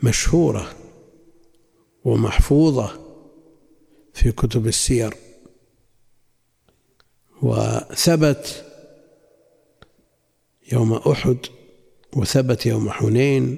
مشهورة 0.03 0.77
ومحفوظة 2.05 3.01
في 4.15 4.33
كتب 4.33 4.67
السير. 4.67 5.15
وثبت 7.43 8.65
يوم 10.73 10.93
أحد 10.93 11.37
وثبت 12.17 12.67
يوم 12.67 12.91
حنين 12.91 13.57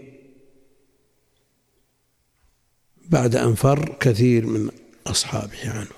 بعد 3.09 3.37
أن 3.37 3.55
فر 3.55 3.97
كثير 4.01 4.47
من 4.47 4.71
أصحابه 5.07 5.71
عنه. 5.71 5.91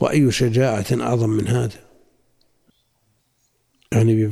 وأي 0.00 0.30
شجاعة 0.30 0.86
أعظم 0.92 1.30
من 1.30 1.48
هذا؟ 1.48 1.88
يعني 3.92 4.28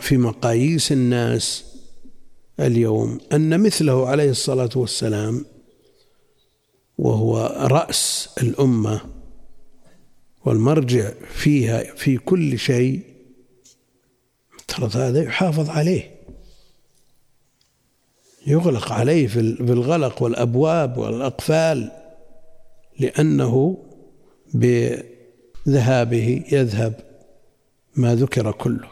في 0.00 0.16
مقاييس 0.16 0.92
الناس 0.92 1.69
اليوم 2.60 3.18
أن 3.32 3.60
مثله 3.60 4.08
عليه 4.08 4.30
الصلاة 4.30 4.70
والسلام 4.76 5.44
وهو 6.98 7.56
رأس 7.60 8.28
الأمة 8.42 9.00
والمرجع 10.44 11.10
فيها 11.34 11.94
في 11.94 12.18
كل 12.18 12.58
شيء 12.58 13.02
ترى 14.68 14.90
هذا 14.94 15.22
يحافظ 15.22 15.70
عليه. 15.70 16.20
يغلق 18.46 18.92
عليه 18.92 19.26
في 19.26 19.40
الغلق 19.60 20.22
والأبواب 20.22 20.98
والأقفال 20.98 21.92
لأنه 22.98 23.78
بذهابه 24.54 26.44
يذهب 26.52 27.00
ما 27.96 28.14
ذكر 28.14 28.52
كله. 28.52 28.90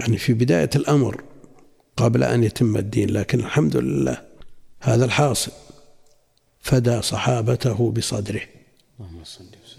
يعني 0.00 0.18
في 0.18 0.32
بداية 0.32 0.70
الأمر 0.76 1.25
قبل 1.96 2.24
أن 2.24 2.44
يتم 2.44 2.76
الدين 2.76 3.10
لكن 3.10 3.40
الحمد 3.40 3.76
لله 3.76 4.22
هذا 4.80 5.04
الحاصل. 5.04 5.52
فدى 6.60 7.02
صحابته 7.02 7.90
بصدره 7.90 8.42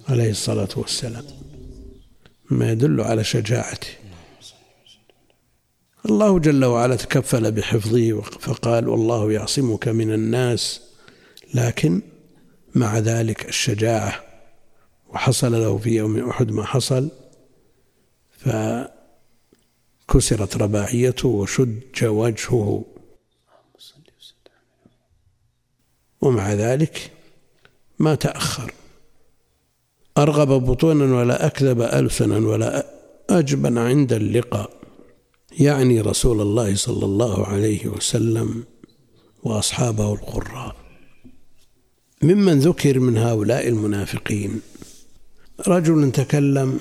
عليه 0.10 0.30
الصلاة 0.32 0.70
والسلام 0.76 1.24
ما 2.50 2.72
يدل 2.72 3.02
على 3.02 3.24
شجاعته. 3.24 3.88
الله 6.06 6.40
جل 6.40 6.66
وعلا 6.66 6.96
تكفل 6.96 7.52
بحفظه 7.52 8.22
فقال 8.22 8.88
والله 8.88 9.32
يعصمك 9.32 9.88
من 9.88 10.14
الناس. 10.14 10.82
لكن 11.54 12.02
مع 12.76 13.00
ذلك 13.00 13.50
الشجاعة 13.50 14.24
وحصل 15.10 15.52
له 15.52 15.78
في 15.78 15.90
يوم 15.90 16.30
أحد 16.30 16.52
ما 16.52 16.66
حصل 16.66 17.10
فكسرت 20.08 20.58
رباعيته 20.58 21.28
وشج 21.28 22.06
وجهه. 22.06 22.86
ومع 26.22 26.54
ذلك 26.54 27.12
ما 28.00 28.16
تأخر. 28.16 28.74
أرغب 30.18 30.48
بطونا 30.48 31.20
ولا 31.20 31.46
أكذب 31.46 31.82
ألسنا 31.82 32.38
ولا 32.38 32.86
أجبن 33.30 33.78
عند 33.78 34.14
اللقاء. 34.14 34.70
يعني 35.60 36.02
رسول 36.02 36.42
الله 36.42 36.76
صلى 36.76 37.06
الله 37.06 37.46
عليه 37.48 37.88
وسلم 37.88 38.64
وأصحابه 39.44 40.14
القراء. 40.14 40.76
ممن 42.24 42.60
ذكر 42.60 43.00
من 43.00 43.18
هؤلاء 43.18 43.68
المنافقين. 43.68 44.62
رجل 45.68 46.12
تكلم 46.12 46.80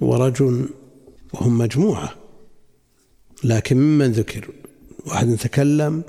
ورجل 0.00 0.68
وهم 1.34 1.58
مجموعة. 1.58 2.16
لكن 3.44 3.76
ممن 3.76 4.12
ذكر؟ 4.12 4.50
واحد 5.06 5.36
تكلم 5.36 6.04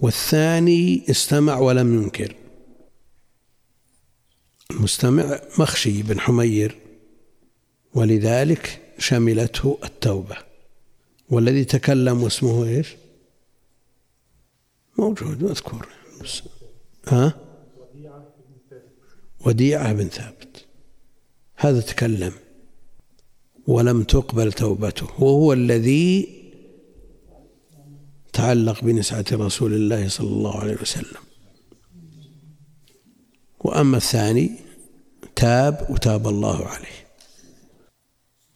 والثاني 0.00 1.10
استمع 1.10 1.58
ولم 1.58 2.02
ينكر. 2.02 2.34
المستمع 4.70 5.40
مخشي 5.58 6.02
بن 6.02 6.20
حمير 6.20 6.78
ولذلك 7.94 8.80
شملته 8.98 9.78
التوبة. 9.84 10.36
والذي 11.30 11.64
تكلم 11.64 12.22
واسمه 12.22 12.64
إيش؟ 12.64 12.96
موجود 14.98 15.42
مذكور 15.42 15.88
ها؟ 17.08 17.40
وديعة 19.40 19.92
بن 19.92 20.08
ثابت. 20.08 20.64
هذا 21.56 21.80
تكلم. 21.80 22.32
ولم 23.66 24.02
تقبل 24.02 24.52
توبته. 24.52 25.06
وهو 25.18 25.52
الذي 25.52 26.36
تعلق 28.32 28.84
بنسعة 28.84 29.24
رسول 29.32 29.74
الله 29.74 30.08
صلى 30.08 30.28
الله 30.28 30.60
عليه 30.60 30.76
وسلم. 30.80 31.22
وأما 33.60 33.96
الثاني 33.96 34.50
تاب 35.36 35.86
وتاب 35.90 36.28
الله 36.28 36.66
عليه. 36.66 37.06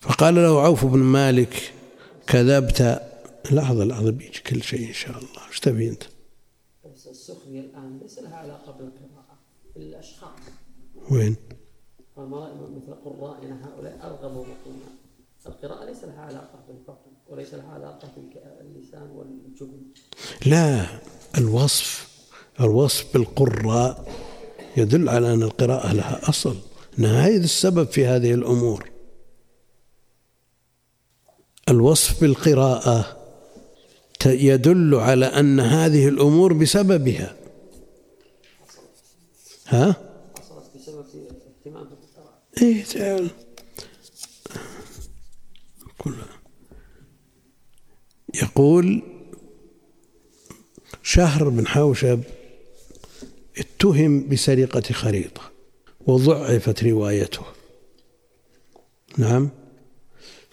فقال 0.01 0.35
له 0.35 0.63
عوف 0.63 0.85
بن 0.85 0.99
مالك 0.99 1.73
كذبت. 2.27 3.03
لحظة 3.51 3.85
لحظة 3.85 4.11
بيجي 4.11 4.41
كل 4.47 4.63
شيء 4.63 4.89
إن 4.89 4.93
شاء 4.93 5.19
الله. 5.19 5.49
إيش 5.49 5.61
تبي 5.61 5.89
أنت؟ 5.89 6.03
بس 6.95 7.07
السخرية 7.07 7.61
الآن 7.61 7.99
ليس 8.03 8.19
لها 8.19 8.37
علاقة 8.37 8.73
بالقراءة 8.73 9.39
بالأشخاص. 9.75 10.39
وين؟ 11.11 11.37
مثل 12.17 12.95
قرائنا 13.05 13.67
هؤلاء 13.67 13.99
أرغبوا 14.03 14.45
بطونا 14.45 14.70
القراءة 15.51 15.85
ليس 15.85 16.05
لها 16.05 16.21
علاقة 16.21 16.59
بالفقه 16.69 17.11
وليس 17.29 17.55
لها 17.55 17.69
علاقة 17.69 18.09
باللسان 18.61 19.11
والجبن 19.11 19.81
لا 20.47 20.87
الوصف 21.39 22.11
الوصف 22.61 23.13
بالقراء 23.15 24.13
يدل 24.77 25.09
على 25.09 25.35
أن 25.35 25.43
القراءة 25.43 25.93
لها 25.93 26.29
أصل 26.29 26.57
أنها 26.99 27.27
هذا 27.27 27.45
السبب 27.45 27.87
في 27.87 28.07
هذه 28.07 28.35
الأمور. 28.35 28.91
الوصف 31.69 32.21
بالقراءة 32.21 33.17
يدل 34.27 34.95
على 34.95 35.27
أن 35.27 35.61
هذه 35.61 36.09
الأمور 36.09 36.53
بسببها. 36.53 37.37
ها؟ 39.67 39.97
بسبب 40.77 41.05
اهتمام 41.65 41.87
إيه 42.63 42.85
تعال. 42.85 43.31
يقول 48.35 49.03
شهر 51.03 51.49
بن 51.49 51.67
حوشب 51.67 52.21
اتهم 53.59 54.29
بسرقة 54.29 54.93
خريطة 54.93 55.41
وضعفت 56.07 56.85
روايته. 56.85 57.43
نعم. 59.19 59.51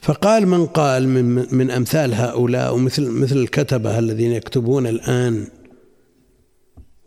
فقال 0.02 0.48
من 0.48 0.66
قال 0.66 1.08
من, 1.10 1.56
من 1.56 1.72
أمثال 1.72 2.14
هؤلاء 2.14 2.74
ومثل 2.74 3.10
مثل 3.10 3.38
الكتبة 3.38 4.00
الذين 4.00 4.32
يكتبون 4.32 4.88
الآن 4.88 5.48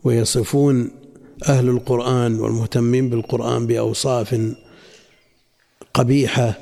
ويصفون 0.05 0.91
أهل 1.49 1.69
القرآن 1.69 2.41
والمهتمين 2.41 3.11
بالقرآن 3.11 3.67
بأوصاف 3.67 4.55
قبيحة 5.95 6.59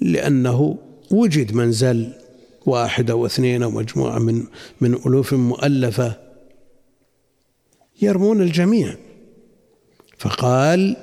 لأنه 0.00 0.78
وجد 1.10 1.54
منزل 1.54 2.12
واحد 2.12 2.23
أو 3.10 3.26
اثنين 3.26 3.62
أو 3.62 3.70
مجموعة 3.70 4.18
من 4.18 4.44
من 4.80 4.94
ألوف 4.94 5.34
مؤلفة 5.34 6.20
يرمون 8.02 8.42
الجميع. 8.42 8.96
فقال 10.18 10.96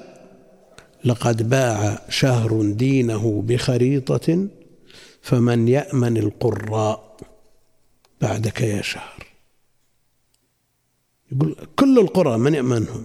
لقد 1.05 1.49
باع 1.49 2.05
شهر 2.09 2.61
دينه 2.61 3.43
بخريطة 3.47 4.47
فمن 5.21 5.67
يأمن 5.67 6.17
القراء 6.17 7.17
بعدك 8.21 8.61
يا 8.61 8.81
شهر. 8.81 9.27
يقول 11.31 11.55
كل 11.75 11.99
القراء 11.99 12.37
من 12.37 12.53
يأمنهم. 12.53 13.03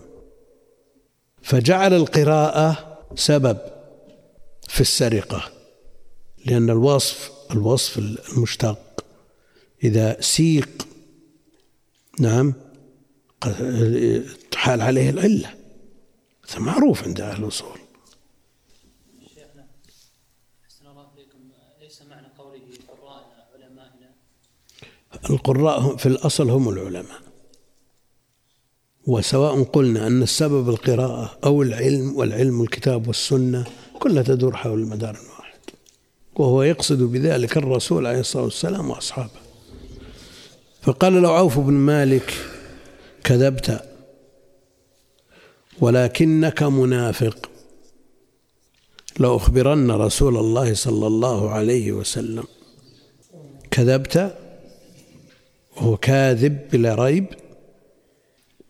فجعل 1.42 1.94
القراءة 1.94 2.98
سبب 3.14 3.58
في 4.68 4.80
السرقة 4.80 5.42
لأن 6.46 6.70
الوصف 6.70 7.35
الوصف 7.50 7.98
المشتق. 7.98 9.04
إذا 9.84 10.20
سيق 10.20 10.88
نعم 12.20 12.54
حال 14.54 14.80
عليه 14.80 15.10
العلة. 15.10 15.54
هذا 16.50 16.58
معروف 16.58 17.04
عند 17.04 17.20
أهل 17.20 17.42
الأصول. 17.42 17.78
شيخنا 19.34 19.66
أحسن 20.64 20.86
الله 20.86 21.08
إليكم. 21.14 21.38
ليس 21.80 22.02
معنى 22.02 22.26
قوله 22.38 22.62
قراءنا 22.88 23.44
علمائنا؟ 23.54 24.14
القراء 25.30 25.96
في 25.96 26.06
الأصل 26.06 26.50
هم 26.50 26.68
العلماء. 26.68 27.26
وسواء 29.06 29.62
قلنا 29.62 30.06
أن 30.06 30.22
السبب 30.22 30.68
القراءة 30.68 31.38
أو 31.44 31.62
العلم 31.62 32.16
والعلم 32.16 32.62
الكتاب 32.62 33.06
والسنة 33.06 33.66
كلها 33.98 34.22
تدور 34.22 34.56
حول 34.56 34.78
المدار 34.78 35.18
وهو 36.36 36.62
يقصد 36.62 37.02
بذلك 37.02 37.56
الرسول 37.56 38.06
عليه 38.06 38.20
الصلاة 38.20 38.44
والسلام 38.44 38.90
وأصحابه. 38.90 39.40
فقال 40.82 41.22
له 41.22 41.28
عوف 41.28 41.58
بن 41.58 41.72
مالك 41.72 42.34
كذبت 43.24 43.82
ولكنك 45.80 46.62
منافق. 46.62 47.50
لأخبرن 49.18 49.90
رسول 49.90 50.36
الله 50.36 50.74
صلى 50.74 51.06
الله 51.06 51.50
عليه 51.50 51.92
وسلم. 51.92 52.44
كذبت 53.70 54.36
وهو 55.76 55.96
كاذب 55.96 56.68
بلا 56.72 56.94
ريب 56.94 57.26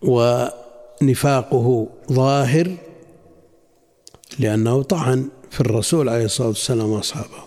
ونفاقه 0.02 1.88
ظاهر 2.12 2.76
لأنه 4.38 4.83
طعن 4.83 5.29
في 5.50 5.61
الرسول 5.61 6.09
عليه 6.09 6.24
الصلاة 6.24 6.48
والسلام 6.48 6.90
وأصحابه. 6.90 7.45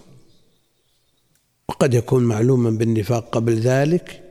وقد 1.70 1.94
يكون 1.94 2.24
معلوما 2.24 2.70
بالنفاق 2.70 3.30
قبل 3.30 3.60
ذلك 3.60 4.24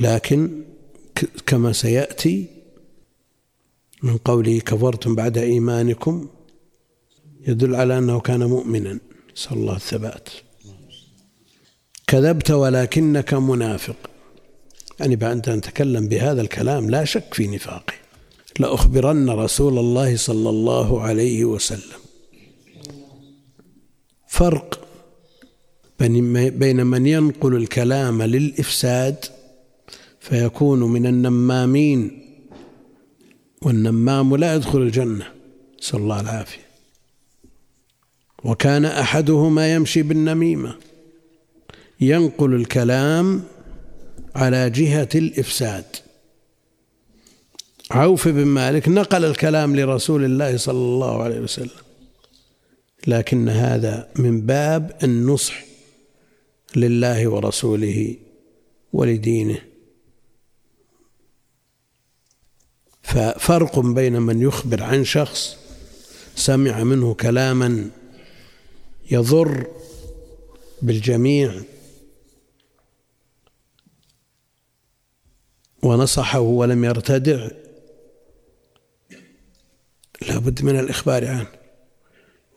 لكن 0.00 0.62
كما 1.46 1.72
سيأتي 1.72 2.46
من 4.02 4.16
قوله 4.16 4.58
كفرتم 4.60 5.14
بعد 5.14 5.38
إيمانكم 5.38 6.28
يدل 7.48 7.74
على 7.74 7.98
أنه 7.98 8.20
كان 8.20 8.44
مؤمنا 8.44 8.98
نسأل 9.36 9.52
الله 9.52 9.76
الثبات 9.76 10.28
كذبت 12.06 12.50
ولكنك 12.50 13.34
منافق. 13.34 13.96
يعني 15.00 15.16
بعد 15.16 15.48
أن 15.48 15.60
تكلم 15.60 16.08
بهذا 16.08 16.42
الكلام 16.42 16.90
لا 16.90 17.04
شك 17.04 17.34
في 17.34 17.46
نفاقه. 17.46 17.94
لأخبرن 18.60 19.30
رسول 19.30 19.78
الله 19.78 20.16
صلى 20.16 20.50
الله 20.50 21.02
عليه 21.02 21.44
وسلم. 21.44 21.98
فرق 24.28 24.85
بين 25.98 26.86
من 26.86 27.06
ينقل 27.06 27.56
الكلام 27.56 28.22
للإفساد 28.22 29.24
فيكون 30.20 30.82
من 30.82 31.06
النمامين 31.06 32.22
والنمام 33.62 34.36
لا 34.36 34.54
يدخل 34.54 34.78
الجنة 34.78 35.26
نسأل 35.82 35.98
الله 35.98 36.20
العافية. 36.20 36.66
وكان 38.44 38.84
أحدهما 38.84 39.74
يمشي 39.74 40.02
بالنميمة 40.02 40.76
ينقل 42.00 42.54
الكلام 42.54 43.42
على 44.34 44.70
جهة 44.70 45.08
الإفساد. 45.14 45.84
عوف 47.90 48.28
بن 48.28 48.44
مالك 48.44 48.88
نقل 48.88 49.24
الكلام 49.24 49.76
لرسول 49.76 50.24
الله 50.24 50.56
صلى 50.56 50.78
الله 50.78 51.22
عليه 51.22 51.40
وسلم 51.40 51.86
لكن 53.06 53.48
هذا 53.48 54.08
من 54.16 54.40
باب 54.40 54.96
النصح. 55.02 55.65
لله 56.76 57.28
ورسوله 57.28 58.16
ولدينه. 58.92 59.58
ففرق 63.02 63.78
بين 63.78 64.22
من 64.22 64.42
يخبر 64.42 64.82
عن 64.82 65.04
شخص 65.04 65.56
سمع 66.36 66.84
منه 66.84 67.14
كلاما 67.14 67.90
يضر 69.10 69.66
بالجميع 70.82 71.62
ونصحه 75.82 76.40
ولم 76.40 76.84
يرتدع 76.84 77.48
لا 80.28 80.38
بد 80.38 80.62
من 80.62 80.78
الإخبار 80.78 81.26
عنه. 81.28 81.46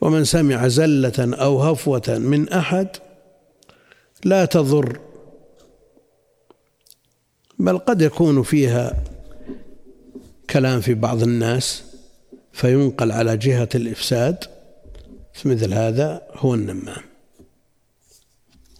ومن 0.02 0.26
سمع 0.26 0.68
زلة 0.68 1.36
أو 1.36 1.62
هفوة 1.62 2.18
من 2.18 2.50
أحد 2.50 2.88
لا 4.24 4.46
تضر 4.46 5.00
بل 7.60 7.78
قد 7.78 8.02
يكون 8.02 8.44
فيها 8.44 9.04
كلام 10.50 10.82
في 10.82 10.94
بعض 10.94 11.24
الناس 11.24 11.84
فينقل 12.54 13.12
على 13.12 13.38
جهة 13.38 13.70
الإفساد 13.76 14.44
مثل 15.46 15.74
هذا 15.74 16.22
هو 16.36 16.54
النمام. 16.54 17.04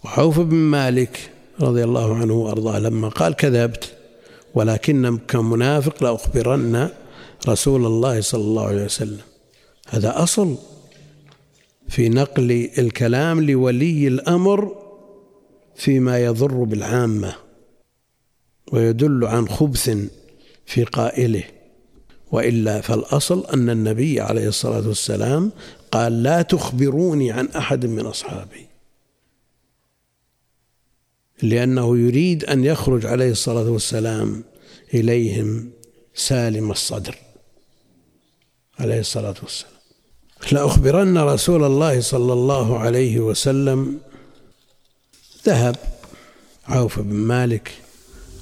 وعوف 0.04 0.38
بن 0.40 0.54
مالك 0.54 1.30
رضي 1.60 1.84
الله 1.84 2.16
عنه 2.16 2.34
وأرضاه 2.34 2.78
لما 2.78 3.08
قال 3.08 3.34
كذبت 3.34 3.96
ولكنك 4.54 5.36
منافق 5.36 6.04
لأخبرن 6.04 6.88
رسول 7.48 7.86
الله 7.86 8.20
صلى 8.20 8.40
الله 8.40 8.66
عليه 8.66 8.84
وسلم. 8.84 9.20
هذا 9.88 10.22
أصل 10.22 10.56
في 11.88 12.08
نقل 12.08 12.70
الكلام 12.78 13.40
لولي 13.40 14.08
الأمر 14.08 14.79
فيما 15.80 16.18
يضر 16.18 16.64
بالعامة 16.64 17.36
ويدل 18.72 19.24
عن 19.24 19.48
خبث 19.48 19.96
في 20.66 20.84
قائله 20.84 21.44
وإلا 22.32 22.80
فالأصل 22.80 23.46
أن 23.46 23.70
النبي 23.70 24.20
عليه 24.20 24.48
الصلاة 24.48 24.88
والسلام 24.88 25.52
قال 25.92 26.22
لا 26.22 26.42
تخبروني 26.42 27.32
عن 27.32 27.48
أحد 27.48 27.86
من 27.86 28.06
أصحابي. 28.06 28.66
لأنه 31.42 31.98
يريد 31.98 32.44
أن 32.44 32.64
يخرج 32.64 33.06
عليه 33.06 33.30
الصلاة 33.30 33.70
والسلام 33.70 34.44
إليهم 34.94 35.70
سالم 36.14 36.70
الصدر 36.70 37.16
عليه 38.78 39.00
الصلاة 39.00 39.34
والسلام. 39.42 39.72
لأخبرن 40.52 41.18
رسول 41.18 41.64
الله 41.64 42.00
صلى 42.00 42.32
الله 42.32 42.78
عليه 42.78 43.20
وسلم 43.20 44.00
ذهب 45.46 45.76
عوف 46.68 46.98
بن 46.98 47.14
مالك 47.14 47.72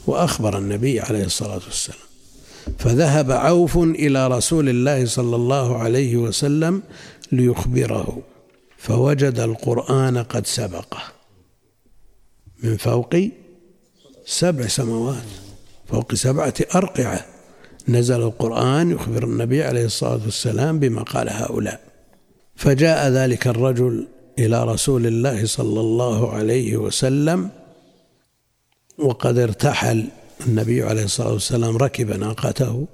وأخبر 0.07 0.59
النبي 0.59 1.01
عليه 1.01 1.25
الصلاة 1.25 1.61
والسلام. 1.67 2.09
فذهب 2.79 3.31
عوف 3.31 3.77
إلى 3.77 4.29
رسول 4.29 4.69
الله 4.69 5.07
صلى 5.07 5.37
الله 5.37 5.79
عليه 5.79 6.17
وسلم 6.17 6.83
ليخبره 7.33 8.23
فوجد 8.79 9.39
القرآن 9.39 10.19
قد 10.19 10.47
سبقه. 10.47 11.03
من 12.63 12.77
فوق 12.77 13.15
سبع 14.27 14.67
سماوات 14.67 15.25
فوق 15.89 16.15
سبعة 16.15 16.55
أرقعة 16.75 17.27
نزل 17.89 18.21
القرآن 18.23 18.91
يخبر 18.91 19.25
النبي 19.25 19.63
عليه 19.63 19.85
الصلاة 19.85 20.21
والسلام 20.25 20.79
بما 20.79 21.03
قال 21.03 21.29
هؤلاء. 21.29 21.81
فجاء 22.57 23.09
ذلك 23.09 23.47
الرجل 23.47 24.07
إلى 24.39 24.65
رسول 24.65 25.07
الله 25.07 25.47
صلى 25.47 25.81
الله 25.81 26.33
عليه 26.33 26.77
وسلم 26.77 27.51
وقد 28.99 29.39
ارتحل. 29.39 30.09
النبي 30.47 30.83
عليه 30.83 31.05
الصلاة 31.05 31.33
والسلام 31.33 31.77
ركب 31.77 32.11
ناقته 32.11 32.87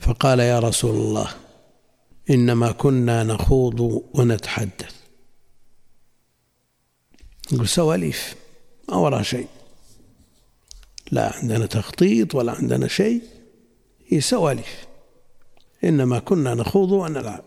فقال 0.00 0.40
يا 0.40 0.58
رسول 0.58 0.94
الله 0.94 1.28
إنما 2.30 2.72
كنا 2.72 3.24
نخوض 3.24 3.80
ونتحدث. 4.14 4.94
يقول 7.52 7.68
سواليف 7.68 8.34
ما 8.88 8.96
وراء 8.96 9.22
شيء 9.22 9.46
لا 11.12 11.36
عندنا 11.36 11.66
تخطيط 11.66 12.34
ولا 12.34 12.52
عندنا 12.52 12.88
شيء 12.88 13.22
هي 14.08 14.20
سواليف. 14.20 14.86
إنما 15.84 16.18
كنا 16.18 16.54
نخوض 16.54 16.92
ونلعب. 16.92 17.44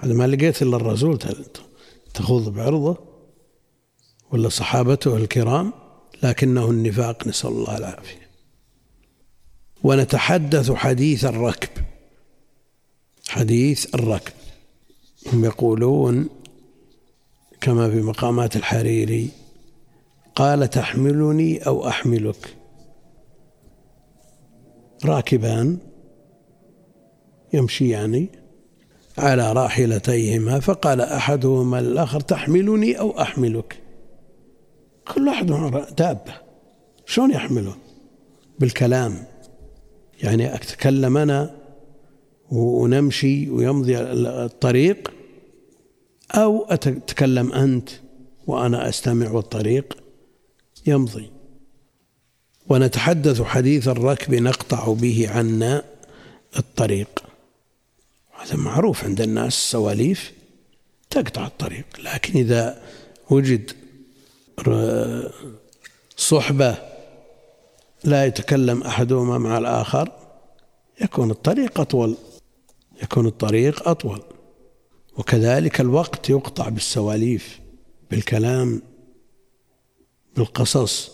هذا 0.00 0.14
ما 0.14 0.26
لقيت 0.26 0.62
إلا 0.62 0.76
الرسول 0.76 1.18
تخوض 2.16 2.48
بعرضه 2.48 2.96
ولا 4.32 4.48
صحابته 4.48 5.16
الكرام 5.16 5.72
لكنه 6.22 6.70
النفاق 6.70 7.26
نسأل 7.26 7.50
الله 7.50 7.78
العافية. 7.78 8.30
ونتحدث 9.82 10.72
حديث 10.72 11.24
الركب. 11.24 11.84
حديث 13.28 13.94
الركب. 13.94 14.32
هم 15.32 15.44
يقولون 15.44 16.28
كما 17.60 17.90
في 17.90 18.02
مقامات 18.02 18.56
الحريري 18.56 19.30
قال 20.34 20.70
تحملني 20.70 21.58
أو 21.58 21.88
أحملك؟ 21.88 22.56
راكبان 25.04 25.78
يمشيان 27.52 28.28
على 29.18 29.52
راحلتيهما 29.52 30.60
فقال 30.60 31.00
أحدهما 31.00 31.80
للآخر 31.80 32.20
تحملني 32.20 32.98
أو 32.98 33.20
أحملك؟ 33.20 33.82
كل 35.14 35.28
واحد 35.28 35.46
دابة. 35.96 36.34
شلون 37.06 37.30
يحمله 37.30 37.74
بالكلام. 38.58 39.24
يعني 40.22 40.54
أتكلم 40.54 41.16
أنا 41.16 41.56
ونمشي 42.50 43.50
ويمضي 43.50 43.98
الطريق 43.98 45.12
أو 46.34 46.64
أتكلم 46.64 47.52
أنت 47.52 47.90
وأنا 48.46 48.88
أستمع 48.88 49.30
والطريق 49.30 49.96
يمضي. 50.86 51.30
ونتحدث 52.68 53.42
حديث 53.42 53.88
الركب 53.88 54.34
نقطع 54.34 54.92
به 54.92 55.26
عنا 55.30 55.82
الطريق. 56.58 57.25
هذا 58.46 58.56
معروف 58.56 59.04
عند 59.04 59.20
الناس 59.20 59.52
السواليف 59.52 60.32
تقطع 61.10 61.46
الطريق. 61.46 61.84
لكن 61.98 62.38
إذا 62.38 62.82
وجد 63.30 63.70
صحبة 66.16 66.78
لا 68.04 68.26
يتكلم 68.26 68.82
أحدهما 68.82 69.38
مع 69.38 69.58
الآخر 69.58 70.12
يكون 71.00 71.30
الطريق 71.30 71.80
أطول 71.80 72.16
يكون 73.02 73.26
الطريق 73.26 73.88
أطول. 73.88 74.22
وكذلك 75.16 75.80
الوقت 75.80 76.30
يقطع 76.30 76.68
بالسواليف 76.68 77.60
بالكلام 78.10 78.82
بالقصص. 80.36 81.10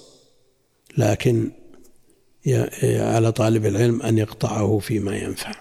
لكن 0.99 1.51
على 2.83 3.33
طالب 3.33 3.67
العلم 3.67 4.03
أن 4.03 4.19
يقطعه 4.19 4.79
فيما 4.79 5.17
ينفع. 5.17 5.53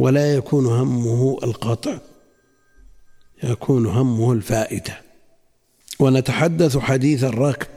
ولا 0.00 0.34
يكون 0.34 0.66
همه 0.66 1.38
القطع 1.42 1.98
يكون 3.42 3.86
همه 3.86 4.32
الفائدة. 4.32 5.00
ونتحدث 5.98 6.76
حديث 6.76 7.24
الركب 7.24 7.68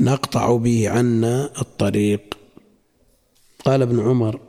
نقطع 0.00 0.56
به 0.56 0.88
عنا 0.88 1.60
الطريق. 1.60 2.38
قال 3.64 3.82
ابن 3.82 4.00
عمر 4.00 4.40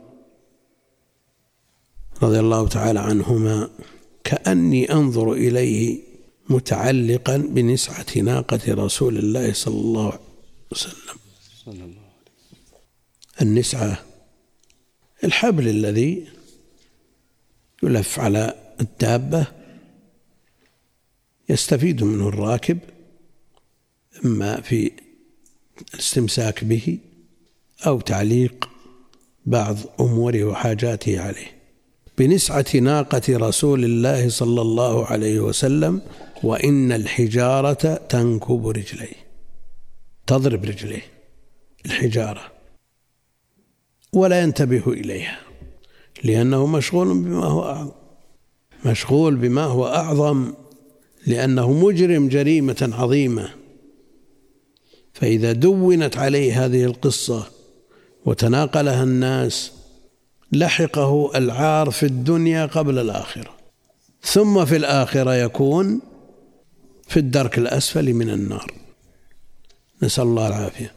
رضي 2.22 2.40
الله 2.40 2.68
تعالى 2.68 3.00
عنهما 3.00 3.70
كأني 4.24 4.92
أنظر 4.92 5.32
إليه 5.32 5.98
متعلقا 6.48 7.36
بنسعة 7.36 8.18
ناقة 8.18 8.60
رسول 8.68 9.18
الله 9.18 9.52
صلى 9.52 9.80
الله 9.80 10.06
عليه 10.06 10.20
وسلم. 10.72 11.94
النسعة 13.42 14.02
الحبل 15.24 15.68
الذي 15.68 16.33
يلف 17.84 18.20
على 18.20 18.54
الدابة 18.80 19.46
يستفيد 21.48 22.04
منه 22.04 22.28
الراكب 22.28 22.78
إما 24.24 24.60
في 24.60 24.92
الاستمساك 25.94 26.64
به 26.64 26.98
أو 27.86 28.00
تعليق 28.00 28.68
بعض 29.46 29.76
أموره 30.00 30.44
وحاجاته 30.44 31.20
عليه. 31.20 31.54
بنسعة 32.18 32.66
ناقة 32.74 33.22
رسول 33.28 33.84
الله 33.84 34.28
صلى 34.28 34.60
الله 34.60 35.06
عليه 35.06 35.40
وسلم 35.40 36.02
وإن 36.42 36.92
الحجارة 36.92 37.94
تنكب 37.94 38.68
رجليه 38.68 39.24
تضرب 40.26 40.64
رجليه 40.64 41.02
الحجارة 41.86 42.52
ولا 44.12 44.42
ينتبه 44.42 44.92
إليها. 44.92 45.40
لأنه 46.22 46.66
مشغول 46.66 47.08
بما 47.08 47.44
هو 47.44 47.64
أعظم. 47.64 47.92
مشغول 48.84 49.36
بما 49.36 49.64
هو 49.64 49.86
أعظم 49.86 50.52
لأنه 51.26 51.72
مجرم 51.72 52.28
جريمة 52.28 52.90
عظيمة. 52.92 53.50
فإذا 55.12 55.52
دونت 55.52 56.16
عليه 56.16 56.64
هذه 56.64 56.84
القصة 56.84 57.46
وتناقلها 58.24 59.02
الناس 59.02 59.72
لحقه 60.52 61.30
العار 61.38 61.90
في 61.90 62.06
الدنيا 62.06 62.66
قبل 62.66 62.98
الآخرة. 62.98 63.50
ثم 64.22 64.64
في 64.64 64.76
الآخرة 64.76 65.34
يكون 65.34 66.00
في 67.08 67.16
الدرك 67.16 67.58
الأسفل 67.58 68.14
من 68.14 68.30
النار. 68.30 68.72
نسأل 70.02 70.24
الله 70.24 70.48
العافية. 70.48 70.92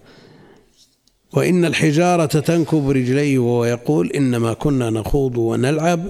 وإن 1.33 1.65
الحجارة 1.65 2.25
تنكب 2.25 2.89
رجليه 2.89 3.39
وهو 3.39 3.65
يقول 3.65 4.11
إنما 4.11 4.53
كنا 4.53 4.89
نخوض 4.89 5.37
ونلعب 5.37 6.05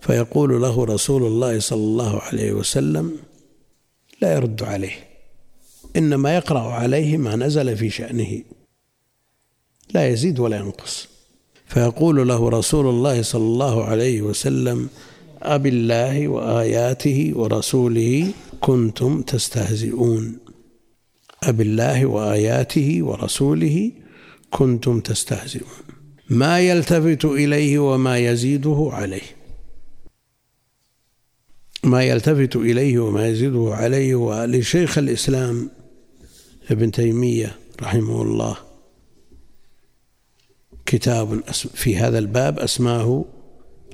فيقول 0.00 0.62
له 0.62 0.84
رسول 0.84 1.22
الله 1.22 1.60
صلى 1.60 1.84
الله 1.84 2.20
عليه 2.20 2.52
وسلم 2.52 3.16
لا 4.22 4.34
يرد 4.34 4.62
عليه 4.62 5.08
إنما 5.96 6.36
يقرأ 6.36 6.72
عليه 6.72 7.16
ما 7.16 7.36
نزل 7.36 7.76
في 7.76 7.90
شأنه 7.90 8.42
لا 9.94 10.08
يزيد 10.08 10.38
ولا 10.38 10.56
ينقص. 10.56 11.08
فيقول 11.66 12.28
له 12.28 12.48
رسول 12.48 12.86
الله 12.86 13.22
صلى 13.22 13.42
الله 13.42 13.84
عليه 13.84 14.22
وسلم 14.22 14.88
أب 15.42 15.66
الله 15.66 16.28
وآياته 16.28 17.32
ورسوله 17.34 18.32
كنتم 18.60 19.22
تستهزئون 19.22 20.38
أب 21.42 21.60
الله 21.60 22.06
وآياته 22.06 22.98
ورسوله 23.02 23.92
كنتم 24.50 25.00
تستهزئون. 25.00 25.70
ما 26.30 26.60
يلتفت 26.60 27.24
إليه 27.24 27.78
وما 27.78 28.18
يزيده 28.18 28.88
عليه. 28.92 29.36
ما 31.84 32.02
يلتفت 32.02 32.56
إليه 32.56 32.98
وما 32.98 33.28
يزيده 33.28 33.70
عليه. 33.74 34.14
ولشيخ 34.14 34.98
الإسلام 34.98 35.70
ابن 36.70 36.90
تيمية 36.90 37.58
رحمه 37.82 38.22
الله 38.22 38.56
كتاب 40.86 41.40
في 41.52 41.96
هذا 41.96 42.18
الباب 42.18 42.58
أسماه 42.58 43.24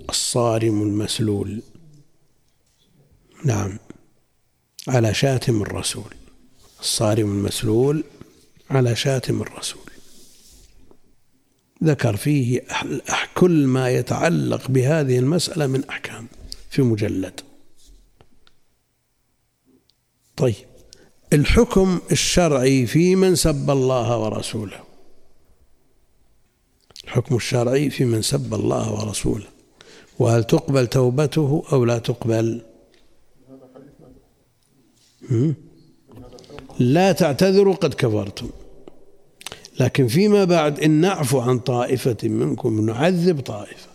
الصارم 0.08 0.82
المسلول. 0.82 1.62
نعم. 3.44 3.78
على 4.88 5.14
شاتم 5.14 5.62
الرسول. 5.62 6.14
الصارم 6.80 7.32
المسلول 7.32 8.04
على 8.70 8.96
شاتم 8.96 9.42
الرسول. 9.42 9.93
ذكر 11.84 12.16
فيه 12.16 12.64
كل 13.34 13.66
ما 13.66 13.90
يتعلق 13.90 14.68
بهذه 14.68 15.18
المسألة 15.18 15.66
من 15.66 15.84
أحكام 15.84 16.26
في 16.70 16.82
مجلد. 16.82 17.40
طيب 20.36 20.54
الحكم 21.32 22.00
الشرعي 22.12 22.86
في 22.86 23.16
من 23.16 23.34
سب 23.34 23.70
الله 23.70 24.18
ورسوله. 24.18 24.80
الحكم 27.04 27.36
الشرعي 27.36 27.90
في 27.90 28.04
من 28.04 28.22
سب 28.22 28.54
الله 28.54 28.92
ورسوله. 28.92 29.46
وهل 30.18 30.44
تقبل 30.44 30.86
توبته 30.86 31.64
أو 31.72 31.84
لا 31.84 31.98
تقبل؟ 31.98 32.62
لا 36.78 37.12
تعتذروا 37.12 37.74
قد 37.74 37.94
كفرتم. 37.94 38.50
لكن 39.80 40.08
فيما 40.08 40.44
بعد 40.44 40.80
إن 40.80 40.90
نعفو 40.90 41.40
عن 41.40 41.58
طائفة 41.58 42.16
منكم 42.22 42.86
نعذب 42.86 43.40
طائفة. 43.40 43.88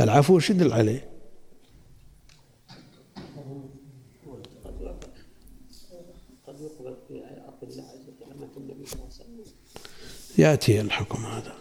العفو 0.00 0.38
شدل 0.38 0.72
عليه 0.72 1.14
يأتي 10.38 10.80
الحكم 10.80 11.18
هذا. 11.18 11.54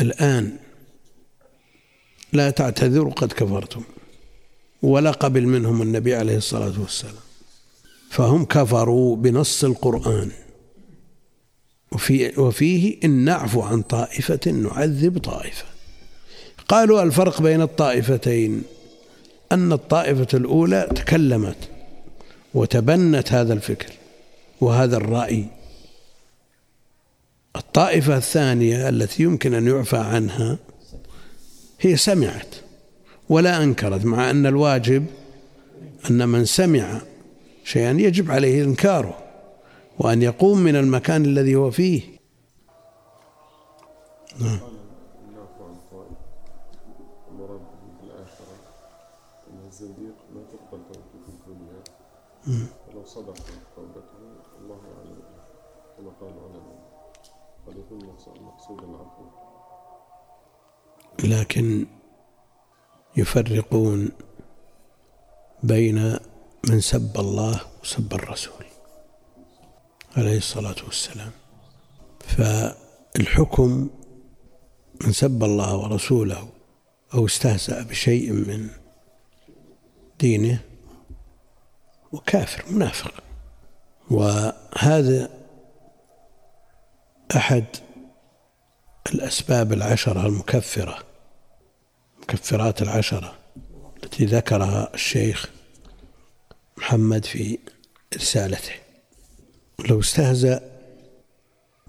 الآن 0.00 0.58
لا 2.32 2.50
تعتذروا 2.50 3.12
قد 3.12 3.32
كفرتم. 3.32 3.84
ولا 4.82 5.10
قبل 5.10 5.46
منهم 5.46 5.82
النبي 5.82 6.14
عليه 6.14 6.36
الصلاة 6.36 6.80
والسلام. 6.80 7.14
فهم 8.10 8.44
كفروا 8.44 9.16
بنص 9.16 9.64
القرآن. 9.64 10.30
وفي 11.92 12.40
وفيه 12.40 12.96
إن 13.04 13.10
نعفو 13.10 13.62
عن 13.62 13.82
طائفة 13.82 14.50
نعذب 14.50 15.18
طائفة. 15.18 15.64
قالوا 16.68 17.02
الفرق 17.02 17.42
بين 17.42 17.62
الطائفتين 17.62 18.62
أن 19.52 19.72
الطائفة 19.72 20.26
الأولى 20.34 20.88
تكلمت 20.94 21.68
وتبنت 22.54 23.32
هذا 23.32 23.52
الفكر 23.52 23.92
وهذا 24.60 24.96
الرأي. 24.96 25.46
الطائفة 27.56 28.16
الثانية 28.16 28.88
التي 28.88 29.22
يمكن 29.22 29.54
أن 29.54 29.66
يعفى 29.66 29.96
عنها 29.96 30.58
هي 31.80 31.96
سمعت. 31.96 32.54
ولا 33.30 33.62
أنكرت 33.62 34.04
مع 34.04 34.30
أن 34.30 34.46
الواجب 34.46 35.06
أن 36.10 36.28
من 36.28 36.44
سمع 36.44 37.00
شيئا 37.64 37.90
يجب 37.90 38.30
عليه 38.30 38.64
إنكاره 38.64 39.18
وأن 39.98 40.22
يقوم 40.22 40.58
من 40.58 40.76
المكان 40.76 41.24
الذي 41.24 41.54
هو 41.54 41.70
فيه. 41.70 42.02
نعم. 44.40 44.58
ولو 52.88 53.04
صدق 53.04 53.36
توبته 53.76 54.00
الله 54.60 54.80
كما 55.96 56.10
قال 56.20 56.30
العلماء 56.30 56.80
قد 57.66 57.76
يكون 57.76 58.00
لكن 61.24 61.86
يفرقون 63.16 64.08
بين 65.62 66.18
من 66.68 66.80
سب 66.80 67.20
الله 67.20 67.60
وسب 67.82 68.14
الرسول 68.14 68.64
عليه 70.16 70.36
الصلاة 70.36 70.76
والسلام. 70.84 71.30
فالحكم 72.20 73.90
من 75.04 75.12
سب 75.12 75.44
الله 75.44 75.76
ورسوله 75.76 76.48
أو 77.14 77.26
استهزأ 77.26 77.82
بشيء 77.82 78.32
من 78.32 78.68
دينه 80.20 80.60
وكافر 82.12 82.72
منافق. 82.72 83.14
وهذا 84.10 85.30
أحد 87.36 87.64
الأسباب 89.14 89.72
العشرة 89.72 90.26
المكفرة 90.26 91.09
مكفرات 92.30 92.82
العشرة 92.82 93.38
التي 94.04 94.24
ذكرها 94.24 94.94
الشيخ 94.94 95.50
محمد 96.76 97.24
في 97.24 97.58
رسالته. 98.16 98.72
لو 99.88 100.00
استهزأ 100.00 100.70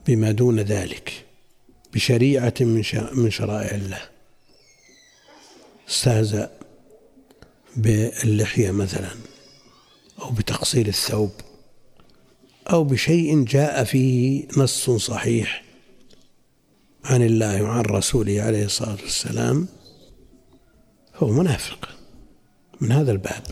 بما 0.08 0.32
دون 0.32 0.60
ذلك 0.60 1.26
بشريعة 1.94 2.54
من 2.60 2.84
من 3.14 3.32
شرائع 3.32 3.76
الله. 3.76 4.02
استهزأ 5.89 6.52
باللحية 7.76 8.72
مثلا 8.72 9.10
أو 10.22 10.30
بتقصير 10.30 10.88
الثوب 10.88 11.32
أو 12.72 12.84
بشيء 12.84 13.44
جاء 13.44 13.84
فيه 13.84 14.48
نص 14.58 14.89
صحيح 14.89 15.64
عن 17.04 17.22
الله 17.22 17.62
وعن 17.62 17.82
رسوله 17.82 18.42
عليه 18.42 18.66
الصلاة 18.66 18.98
والسلام 19.02 19.81
هو 21.24 21.32
منافق 21.32 21.89
من 22.82 22.91
هذا 22.91 23.11
الباب 23.11 23.43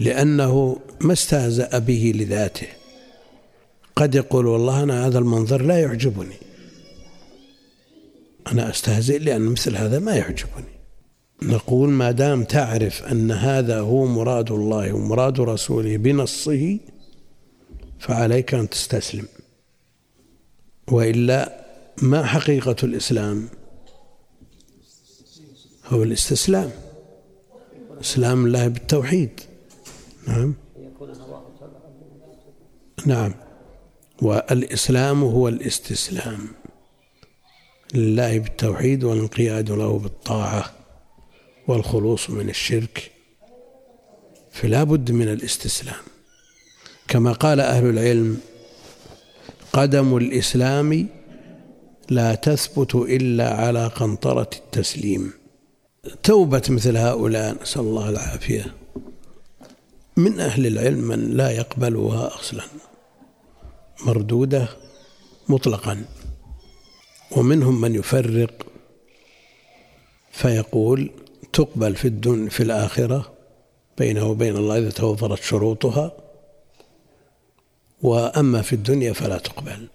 لأنه 0.00 0.80
ما 1.00 1.12
استهزأ 1.12 1.78
به 1.78 2.12
لذاته. 2.16 2.66
قد 3.96 4.14
يقول 4.14 4.46
والله 4.46 4.82
أنا 4.82 5.06
هذا 5.06 5.18
المنظر 5.18 5.62
لا 5.62 5.80
يعجبني. 5.80 6.36
أنا 8.52 8.70
أستهزئ 8.70 9.18
لأن 9.18 9.40
مثل 9.40 9.76
هذا 9.76 9.98
ما 9.98 10.14
يعجبني. 10.14 10.72
نقول 11.42 11.88
ما 11.88 12.10
دام 12.10 12.44
تعرف 12.44 13.02
أن 13.02 13.30
هذا 13.30 13.80
هو 13.80 14.06
مراد 14.06 14.52
الله 14.52 14.92
ومراد 14.92 15.40
رسوله 15.40 15.96
بنصه 15.96 16.78
فعليك 17.98 18.54
أن 18.54 18.68
تستسلم. 18.68 19.26
وإلا 20.88 21.64
ما 22.02 22.24
حقيقة 22.24 22.76
الإسلام؟ 22.82 23.48
هو 25.86 26.02
الاستسلام. 26.02 26.70
إسلام 28.00 28.46
الله 28.46 28.68
بالتوحيد. 28.68 29.40
نعم. 30.28 30.54
نعم. 33.06 33.34
والإسلام 34.22 35.22
هو 35.22 35.48
الاستسلام 35.48 36.48
لله 37.94 38.38
بالتوحيد 38.38 39.04
والانقياد 39.04 39.70
له 39.70 39.98
بالطاعة 39.98 40.72
والخلوص 41.68 42.30
من 42.30 42.48
الشرك. 42.48 43.12
فلا 44.52 44.84
بد 44.84 45.10
من 45.10 45.28
الاستسلام. 45.28 46.02
كما 47.08 47.32
قال 47.32 47.60
أهل 47.60 47.90
العلم 47.90 48.40
قدم 49.72 50.16
الإسلام 50.16 51.08
لا 52.10 52.34
تثبت 52.34 52.94
إلا 52.94 53.54
على 53.54 53.86
قنطرة 53.86 54.50
التسليم. 54.56 55.41
توبة 56.22 56.62
مثل 56.68 56.96
هؤلاء 56.96 57.62
نسأل 57.62 57.80
الله 57.80 58.08
العافية. 58.08 58.74
من 60.16 60.40
أهل 60.40 60.66
العلم 60.66 60.98
من 60.98 61.30
لا 61.30 61.50
يقبلها 61.50 62.34
أصلا؟ 62.34 62.64
مردودة 64.06 64.68
مطلقا. 65.48 66.04
ومنهم 67.36 67.80
من 67.80 67.94
يفرق 67.94 68.66
فيقول 70.32 71.10
تقبل 71.52 71.96
في 71.96 72.08
الدن 72.08 72.48
في 72.48 72.62
الآخرة 72.62 73.32
بينه 73.98 74.26
وبين 74.26 74.56
الله 74.56 74.78
إذا 74.78 74.90
توفرت 74.90 75.42
شروطها. 75.42 76.12
وأما 78.02 78.62
في 78.62 78.72
الدنيا 78.72 79.12
فلا 79.12 79.38
تقبل. 79.38 79.88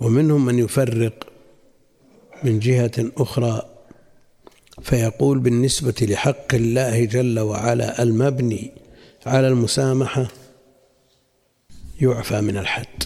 ومنهم 0.00 0.44
من 0.44 0.58
يفرق 0.58 1.26
من 2.44 2.58
جهة 2.58 3.12
أخرى 3.16 3.77
فيقول 4.82 5.38
بالنسبة 5.38 5.94
لحق 6.02 6.54
الله 6.54 7.04
جل 7.04 7.40
وعلا 7.40 8.02
المبني 8.02 8.72
على 9.26 9.48
المسامحة 9.48 10.28
يعفى 12.00 12.40
من 12.40 12.56
الحد. 12.56 13.02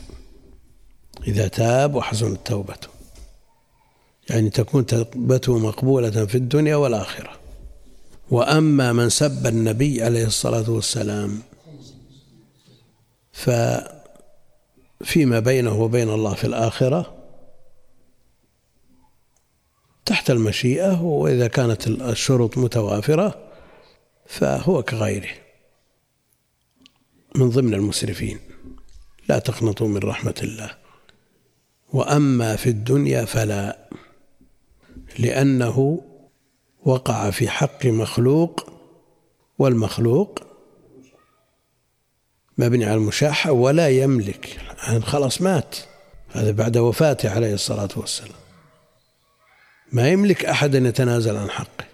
إذا 1.26 1.48
تاب 1.48 1.94
وحسنت 1.94 2.46
توبته 2.46 2.88
يعني 4.30 4.50
تكون 4.50 4.86
توبته 4.86 5.58
مقبولة 5.58 6.26
في 6.26 6.34
الدنيا 6.34 6.76
والآخرة. 6.76 7.30
وأما 8.30 8.92
من 8.92 9.08
سب 9.08 9.46
النبي 9.46 10.02
عليه 10.02 10.26
الصلاة 10.26 10.70
والسلام 10.70 11.38
ففيما 13.32 15.40
بينه 15.40 15.82
وبين 15.82 16.10
الله 16.10 16.34
في 16.34 16.46
الآخرة 16.46 17.21
تحت 20.06 20.30
المشيئة 20.30 21.02
وإذا 21.02 21.46
كانت 21.46 21.86
الشروط 21.86 22.58
متوافرة 22.58 23.52
فهو 24.26 24.82
كغيره. 24.82 25.30
من 27.36 27.50
ضمن 27.50 27.74
المسرفين 27.74 28.38
لا 29.28 29.38
تقنطوا 29.38 29.88
من 29.88 29.98
رحمة 29.98 30.34
الله. 30.42 30.70
وأما 31.92 32.56
في 32.56 32.70
الدنيا 32.70 33.24
فلا 33.24 33.88
لأنه 35.18 36.00
وقع 36.84 37.30
في 37.30 37.48
حق 37.48 37.86
مخلوق 37.86 38.70
والمخلوق 39.58 40.38
مبني 42.58 42.84
على 42.84 42.94
المشاحة 42.94 43.52
ولا 43.52 43.88
يملك. 43.88 44.58
خلاص 45.02 45.42
مات. 45.42 45.76
هذا 46.30 46.50
بعد 46.50 46.76
وفاته 46.76 47.30
عليه 47.30 47.54
الصلاة 47.54 47.88
والسلام. 47.96 48.41
ما 49.92 50.08
يملك 50.08 50.44
أحد 50.44 50.76
أن 50.76 50.86
يتنازل 50.86 51.36
عن 51.36 51.50
حقه. 51.50 51.84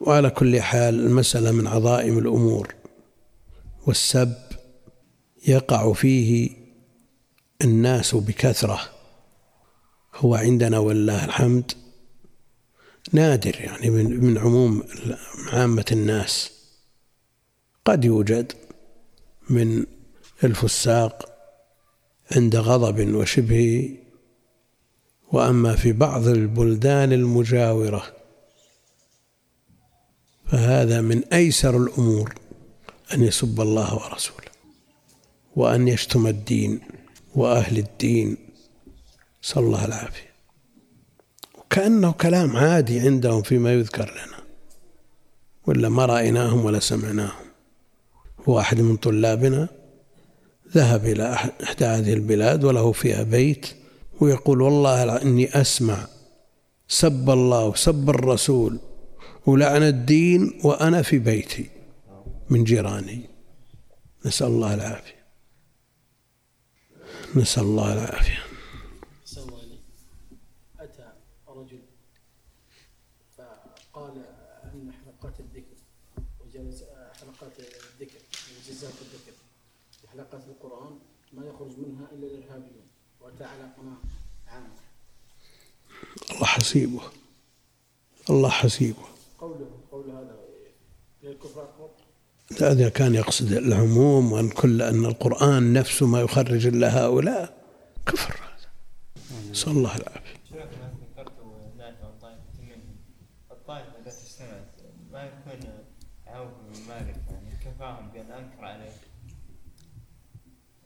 وعلى 0.00 0.30
كل 0.30 0.60
حال 0.60 1.00
المسألة 1.00 1.52
من 1.52 1.66
عظائم 1.66 2.18
الأمور 2.18 2.74
والسب 3.86 4.34
يقع 5.48 5.92
فيه 5.92 6.50
الناس 7.62 8.14
بكثرة. 8.14 8.80
هو 10.14 10.34
عندنا 10.34 10.78
والله 10.78 11.24
الحمد 11.24 11.72
نادر 13.12 13.60
يعني 13.60 13.90
من 13.90 14.24
من 14.24 14.38
عموم 14.38 14.82
عامة 15.52 15.86
الناس. 15.92 16.50
قد 17.84 18.04
يوجد 18.04 18.52
من 19.50 19.86
الفساق 20.44 21.28
عند 22.36 22.56
غضب 22.56 23.14
وشبهه 23.14 24.01
وأما 25.32 25.76
في 25.76 25.92
بعض 25.92 26.26
البلدان 26.26 27.12
المجاورة 27.12 28.02
فهذا 30.46 31.00
من 31.00 31.24
أيسر 31.24 31.76
الأمور 31.76 32.34
أن 33.14 33.22
يسب 33.22 33.60
الله 33.60 33.94
ورسوله 33.94 34.52
وأن 35.56 35.88
يشتم 35.88 36.26
الدين 36.26 36.80
وأهل 37.34 37.78
الدين. 37.78 38.36
نسال 39.44 39.62
الله 39.62 39.84
العافية. 39.84 40.32
وكأنه 41.58 42.12
كلام 42.12 42.56
عادي 42.56 43.00
عندهم 43.00 43.42
فيما 43.42 43.72
يذكر 43.72 44.10
لنا 44.10 44.42
ولا 45.66 45.88
ما 45.88 46.06
رأيناهم 46.06 46.64
ولا 46.64 46.80
سمعناهم. 46.80 47.46
واحد 48.46 48.80
من 48.80 48.96
طلابنا 48.96 49.68
ذهب 50.74 51.04
إلى 51.04 51.32
إحدى 51.62 51.84
هذه 51.84 52.12
البلاد 52.12 52.64
وله 52.64 52.92
فيها 52.92 53.22
بيت 53.22 53.81
ويقول 54.22 54.60
والله 54.62 55.22
إني 55.22 55.60
أسمع 55.60 56.06
سب 56.88 57.30
الله 57.30 57.66
وسب 57.66 58.10
الرسول 58.10 58.78
ولعن 59.46 59.82
الدين 59.82 60.60
وأنا 60.64 61.02
في 61.02 61.18
بيتي 61.18 61.70
من 62.50 62.64
جيراني. 62.64 63.20
نسأل 64.26 64.46
الله 64.46 64.74
العافية. 64.74 65.22
نسأل 67.36 67.62
الله 67.62 67.92
العافية 67.92 68.38
أتى 70.80 71.12
رجل 71.48 71.82
فقال 73.36 74.14
أن 74.64 74.92
حلقات 74.92 75.40
الذكر 75.40 75.76
وجلس 76.40 76.84
حلقات 77.20 77.52
الذكر 77.58 78.18
وجزات 78.56 78.94
الذكر 79.02 79.32
حلقات 80.12 80.42
القرآن 80.48 80.98
ما 81.32 81.46
يخرج 81.46 81.78
منها 81.78 82.06
إلا 82.12 82.26
الإرهابيون 82.26 82.86
وأتى 83.20 83.44
على 83.44 83.62
قناة 83.78 83.96
عامة 84.46 84.82
الله 86.42 86.54
حسيبه. 86.54 87.00
الله 88.30 88.48
حسيبه. 88.48 89.02
قوله 89.38 89.70
قول 89.92 90.10
هذا 90.10 90.36
للكفر 91.22 91.62
أكبر 91.62 91.90
هذا 92.60 92.88
كان 92.88 93.14
يقصد 93.14 93.52
العموم 93.52 94.32
وأن 94.32 94.48
كل 94.48 94.82
أن 94.82 95.04
القرآن 95.04 95.72
نفسه 95.72 96.06
ما 96.06 96.20
يخرج 96.20 96.66
إلا 96.66 97.04
هؤلاء. 97.04 97.64
كفر 98.06 98.34
هذا. 98.34 98.70
نسأل 99.50 99.72
الله 99.72 99.96
العافية. 99.96 100.42
الطائفة 103.50 103.92
ما 105.12 105.22
يكون 105.24 105.70
عوف 106.26 106.48
بن 106.48 106.88
مالك 106.88 107.16
يعني 107.30 107.50
كفاهم 107.64 108.08
بأن 108.08 108.30
أنكر 108.32 108.64
عليه 108.64 108.92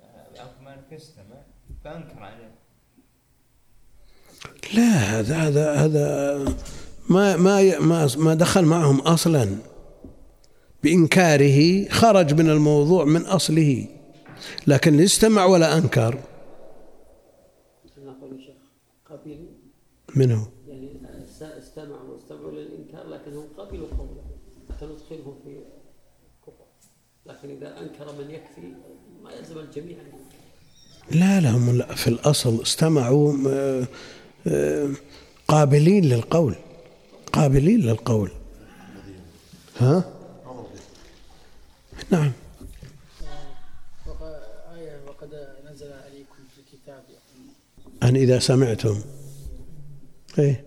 آه، 0.01 0.41
عوف 0.41 0.61
مالك 0.61 1.01
فأنكر 1.85 2.23
عليه 2.23 2.56
لا 4.74 4.82
هذا 4.82 5.36
هذا 5.36 5.72
هذا 5.74 6.44
ما 7.11 7.36
ما 7.36 7.78
ما 7.78 8.09
ما 8.16 8.34
دخل 8.34 8.64
معهم 8.64 9.01
أصلا. 9.01 9.49
بإنكاره 10.82 11.88
خرج 11.88 12.34
من 12.34 12.51
الموضوع 12.51 13.05
من 13.05 13.22
أصله. 13.22 13.86
لكن 14.66 15.01
استمع 15.01 15.44
ولا 15.44 15.78
أنكر. 15.78 16.18
منه. 20.16 20.49
يعني 20.68 20.88
است- 21.24 21.42
استمعوا 21.42 22.11
واستمعوا 22.14 22.51
للإنكار 22.51 23.07
لكنهم 23.09 23.44
قبلوا 23.59 23.88
قوله. 23.99 24.22
حتى 24.70 24.84
ندخلهم 24.86 25.34
في 25.44 25.57
لكن 27.26 27.51
إذا 27.51 27.68
أنكر 27.80 28.12
من 28.18 28.30
يكفي 28.30 28.74
ما 29.24 29.32
يلزم 29.32 29.59
الجميع. 29.59 29.97
لا 31.11 31.40
لا 31.40 31.51
هم 31.51 31.82
في 31.82 32.09
الأصل 32.09 32.62
استمعوا 32.62 33.34
آه، 33.49 33.86
قابلين 35.49 36.05
للقول 36.05 36.55
قابلين 37.32 37.80
للقول. 37.80 38.30
ها؟ 39.78 40.12
نعم. 42.11 42.32
وقد 45.07 45.28
نزل 45.70 45.92
عليكم 45.92 46.42
في 46.55 46.92
أن 48.03 48.16
إذا 48.16 48.38
سمعتم. 48.38 49.01
إيه. 50.38 50.64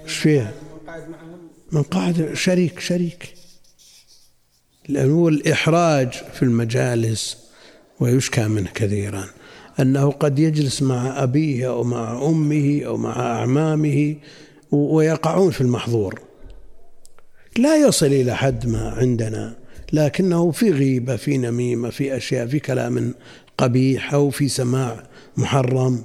إيش 0.00 0.16
فيها؟ 0.16 0.52
من 1.72 1.82
قاعد 1.82 2.34
شريك 2.34 2.80
شريك. 2.80 3.34
لأنه 4.88 5.28
الإحراج 5.28 6.12
في 6.12 6.42
المجالس 6.42 7.36
ويشكى 8.00 8.48
منه 8.48 8.70
كثيرا. 8.74 9.28
أنه 9.80 10.10
قد 10.10 10.38
يجلس 10.38 10.82
مع 10.82 11.22
أبيه 11.22 11.68
أو 11.68 11.84
مع 11.84 12.26
أمه 12.26 12.82
أو 12.86 12.96
مع 12.96 13.20
أعمامه 13.20 14.16
ويقعون 14.70 15.50
في 15.50 15.60
المحظور. 15.60 16.20
لا 17.58 17.76
يصل 17.76 18.06
إلى 18.06 18.36
حد 18.36 18.66
ما 18.66 18.88
عندنا 18.90 19.56
لكنه 19.92 20.50
في 20.50 20.70
غيبة 20.70 21.16
في 21.16 21.38
نميمة 21.38 21.90
في 21.90 22.16
أشياء 22.16 22.46
في 22.46 22.58
كلام 22.58 23.14
قبيح 23.58 24.14
أو 24.14 24.30
في 24.30 24.48
سماع 24.48 25.02
محرم. 25.36 26.04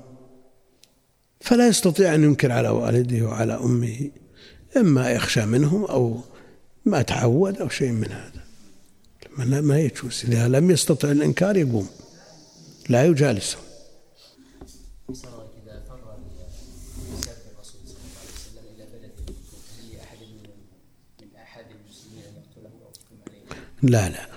فلا 1.41 1.67
يستطيع 1.67 2.15
أن 2.15 2.23
ينكر 2.23 2.51
على 2.51 2.69
والده 2.69 3.25
وعلى 3.25 3.53
أمه 3.53 4.09
إما 4.77 5.11
يخشى 5.11 5.45
منهم 5.45 5.85
أو 5.85 6.19
ما 6.85 7.01
تعود 7.01 7.57
أو 7.57 7.69
شيء 7.69 7.91
من 7.91 8.07
هذا. 8.11 8.45
ما 9.61 9.79
يجوز. 9.79 10.23
إذا 10.27 10.47
لم 10.47 10.71
يستطع 10.71 11.11
الإنكار 11.11 11.57
يقوم. 11.57 11.87
لا 12.89 13.05
يجالسه 13.05 13.57
صار 15.13 15.47
إذا 15.63 15.83
فر 15.89 15.95
الرسول 17.53 17.81
صلى 17.85 17.97
الله 17.97 18.19
عليه 18.19 18.33
وسلم 18.33 18.63
إلى 18.75 18.83
هل 18.83 19.11
لأحد 19.93 20.17
من 20.17 20.49
من 21.21 21.35
أحد 21.35 21.65
المسلمين 21.71 22.23
أن 22.25 22.33
يقتله 22.41 22.69
أو 22.85 22.91
يحكم 22.91 23.17
عليه 23.27 23.61
لا 23.81 24.09
لا. 24.09 24.27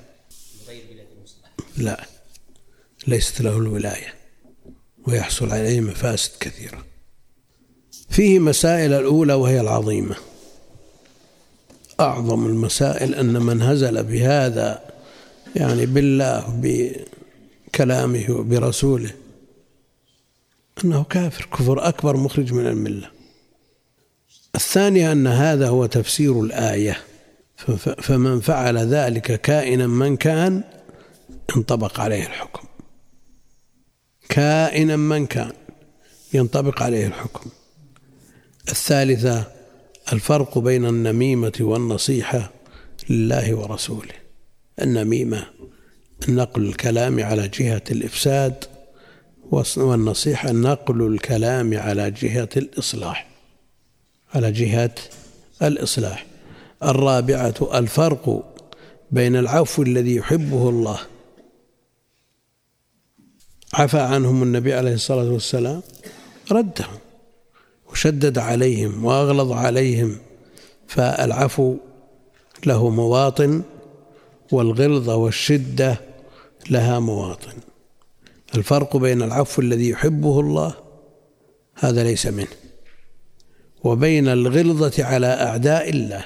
غير 0.68 0.84
بلاد 0.92 1.06
المسلمين 1.16 1.86
لا. 1.88 2.06
ليست 3.06 3.40
له 3.40 3.56
الولاية 3.56 4.14
ويحصل 5.06 5.50
عليه 5.50 5.80
مفاسد 5.80 6.32
كثيرة. 6.40 6.84
فيه 8.10 8.38
مسائل 8.38 8.92
الأولى 8.92 9.34
وهي 9.34 9.60
العظيمة. 9.60 10.16
أعظم 12.00 12.46
المسائل 12.46 13.14
أن 13.14 13.42
من 13.42 13.62
هزل 13.62 14.04
بهذا 14.04 14.84
يعني 15.56 15.86
بالله 15.86 16.60
بكلامه 16.62 18.26
وبرسوله 18.30 19.10
أنه 20.84 21.04
كافر 21.04 21.44
كفر 21.44 21.88
أكبر 21.88 22.16
مخرج 22.16 22.52
من 22.52 22.66
الملة. 22.66 23.10
الثانية 24.54 25.12
أن 25.12 25.26
هذا 25.26 25.68
هو 25.68 25.86
تفسير 25.86 26.40
الآية. 26.40 26.98
فمن 28.02 28.40
فعل 28.40 28.78
ذلك 28.78 29.40
كائنا 29.40 29.86
من 29.86 30.16
كان؟ 30.16 30.64
ينطبق 31.56 32.00
عليه 32.00 32.26
الحكم. 32.26 32.68
كائنا 34.28 34.96
من 34.96 35.26
كان؟ 35.26 35.52
ينطبق 36.34 36.82
عليه 36.82 37.06
الحكم. 37.06 37.50
الثالثة 38.68 39.44
الفرق 40.12 40.58
بين 40.58 40.86
النميمة 40.86 41.52
والنصيحة 41.60 42.50
لله 43.10 43.54
ورسوله. 43.54 44.14
النميمة 44.82 45.46
نقل 46.28 46.68
الكلام 46.68 47.24
على 47.24 47.48
جهة 47.48 47.82
الإفساد 47.90 48.64
والنصيحة 49.50 50.52
نقل 50.52 51.06
الكلام 51.06 51.78
على 51.78 52.10
جهة 52.10 52.48
الإصلاح 52.56 53.28
على 54.34 54.52
جهة 54.52 54.94
الإصلاح. 55.62 56.26
الرابعة 56.82 57.54
الفرق 57.74 58.54
بين 59.10 59.36
العفو 59.36 59.82
الذي 59.82 60.16
يحبه 60.16 60.68
الله. 60.68 60.98
عفى 63.74 64.00
عنهم 64.00 64.42
النبي 64.42 64.74
عليه 64.74 64.94
الصلاة 64.94 65.30
والسلام 65.30 65.82
ردهم 66.52 66.98
وشدد 67.90 68.38
عليهم 68.38 69.04
وأغلظ 69.04 69.52
عليهم. 69.52 70.18
فالعفو 70.86 71.76
له 72.66 72.90
مواطن 72.90 73.62
والغلظة 74.52 75.16
والشدة 75.16 76.00
لها 76.70 76.98
مواطن. 76.98 77.52
الفرق 78.54 78.96
بين 78.96 79.22
العفو 79.22 79.62
الذي 79.62 79.88
يحبه 79.88 80.40
الله 80.40 80.74
هذا 81.74 82.04
ليس 82.04 82.26
منه. 82.26 82.48
وبين 83.84 84.28
الغلظة 84.28 85.04
على 85.04 85.26
أعداء 85.26 85.90
الله 85.90 86.24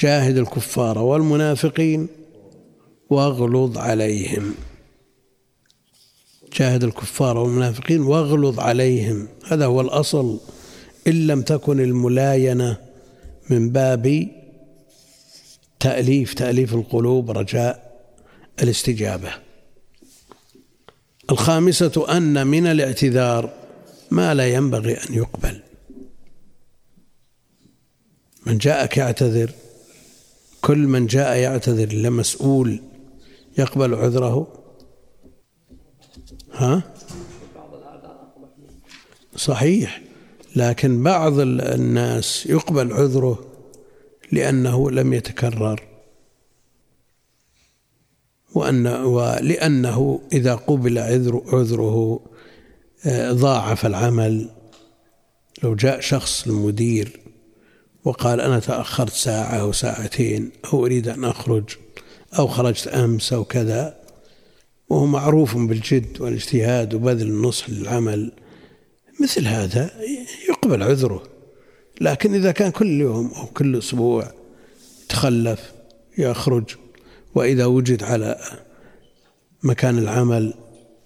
جاهد 0.00 0.38
الكفار 0.38 0.98
والمنافقين 0.98 2.08
واغلظ 3.10 3.78
عليهم. 3.78 4.54
جاهد 6.56 6.84
الكفار 6.84 7.38
والمنافقين 7.38 8.00
واغلظ 8.00 8.60
عليهم. 8.60 9.28
هذا 9.46 9.66
هو 9.66 9.80
الأصل. 9.80 10.40
إن 11.06 11.26
لم 11.26 11.42
تكن 11.42 11.80
الملاينة 11.80 12.76
من 13.50 13.70
باب 13.70 14.28
تأليف 15.80 16.34
تأليف 16.34 16.74
القلوب 16.74 17.30
رجاء 17.30 18.02
الاستجابة. 18.62 19.49
الخامسة 21.30 22.16
أن 22.16 22.46
من 22.46 22.66
الاعتذار 22.66 23.50
ما 24.10 24.34
لا 24.34 24.48
ينبغي 24.48 24.92
أن 24.94 25.14
يقبل. 25.14 25.60
من 28.46 28.58
جاءك 28.58 28.96
يعتذر 28.96 29.50
كل 30.60 30.78
من 30.78 31.06
جاء 31.06 31.36
يعتذر 31.36 31.92
لمسؤول 31.92 32.80
يقبل 33.58 33.94
عذره. 33.94 34.52
ها؟ 36.52 36.82
صحيح 39.36 40.02
لكن 40.56 41.02
بعض 41.02 41.38
ال- 41.38 41.60
الناس 41.60 42.46
يقبل 42.46 42.92
عذره 42.92 43.44
لأنه 44.32 44.90
لم 44.90 45.12
يتكرر. 45.12 45.89
وأن 48.54 48.86
ولأنه 48.86 50.20
إذا 50.32 50.54
قبل 50.54 50.98
عذر 50.98 51.42
عذره 51.52 52.20
آه، 53.06 53.32
ضاعف 53.32 53.86
العمل. 53.86 54.50
لو 55.62 55.74
جاء 55.74 56.00
شخص 56.00 56.46
المدير 56.46 57.20
وقال 58.04 58.40
أنا 58.40 58.58
تأخرت 58.58 59.12
ساعة 59.12 59.60
أو 59.60 59.72
ساعتين 59.72 60.50
أو 60.72 60.86
أريد 60.86 61.08
أن 61.08 61.24
أخرج 61.24 61.64
أو 62.38 62.46
خرجت 62.46 62.88
أمس 62.88 63.32
أو 63.32 63.44
كذا 63.44 64.00
وهو 64.88 65.06
معروف 65.06 65.56
بالجد 65.56 66.20
والاجتهاد 66.20 66.94
وبذل 66.94 67.26
النصح 67.26 67.70
للعمل 67.70 68.32
مثل 69.20 69.46
هذا 69.46 69.90
يقبل 70.48 70.82
عذره. 70.82 71.22
لكن 72.00 72.34
إذا 72.34 72.52
كان 72.52 72.70
كل 72.70 73.00
يوم 73.00 73.32
أو 73.36 73.46
كل 73.46 73.78
أسبوع 73.78 74.32
تخلف 75.08 75.72
يخرج 76.18 76.64
وإذا 77.34 77.66
وجد 77.66 78.02
على 78.02 78.40
مكان 79.62 79.98
العمل 79.98 80.54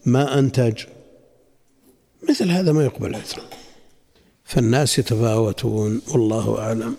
ما 0.07 0.39
أنتج 0.39 0.85
مثل 2.29 2.51
هذا 2.51 2.73
ما 2.73 2.85
يقبل 2.85 3.15
عذره 3.15 3.51
فالناس 4.45 4.99
يتفاوتون 4.99 6.03
والله 6.09 6.59
أعلم. 6.59 6.97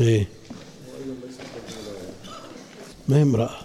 إيه. 0.00 0.28
ما 3.08 3.22
امرأة؟ 3.22 3.56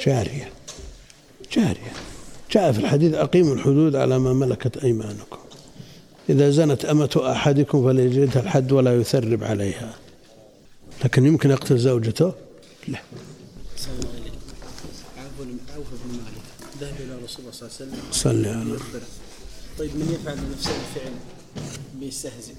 جارية. 0.00 0.52
جارية. 1.52 2.11
جاء 2.52 2.72
في 2.72 2.78
الحديث 2.78 3.14
أقيموا 3.14 3.54
الحدود 3.54 3.96
على 3.96 4.18
ما 4.18 4.32
ملكت 4.32 4.76
أيمانكم. 4.76 5.38
إذا 6.28 6.50
زنت 6.50 6.84
أمة 6.84 7.22
أحدكم 7.32 7.84
فليجلدها 7.84 8.42
الحد 8.42 8.72
ولا 8.72 8.96
يثرب 8.96 9.44
عليها. 9.44 9.94
لكن 11.04 11.26
يمكن 11.26 11.50
يقتل 11.50 11.78
زوجته؟ 11.78 12.32
لا. 12.88 12.98
صلى 13.76 13.92
الله 13.98 14.10
عليه 14.10 14.30
عفوا 15.18 15.44
عوف 15.74 15.86
بن 16.04 16.12
مالك 16.12 16.42
ذهب 16.80 16.94
إلى 17.00 17.24
رسول 17.24 17.40
الله. 17.40 17.52
صلى 17.52 18.30
الله 18.30 18.50
عليه 18.50 18.60
وسلم 18.60 18.60
على 18.60 18.74
يخبره 18.74 19.08
طيب 19.78 19.96
من 19.96 20.18
يفعل 20.20 20.36
نفس 20.52 20.66
الفعل 20.66 21.12
بيستهزئ 22.00 22.54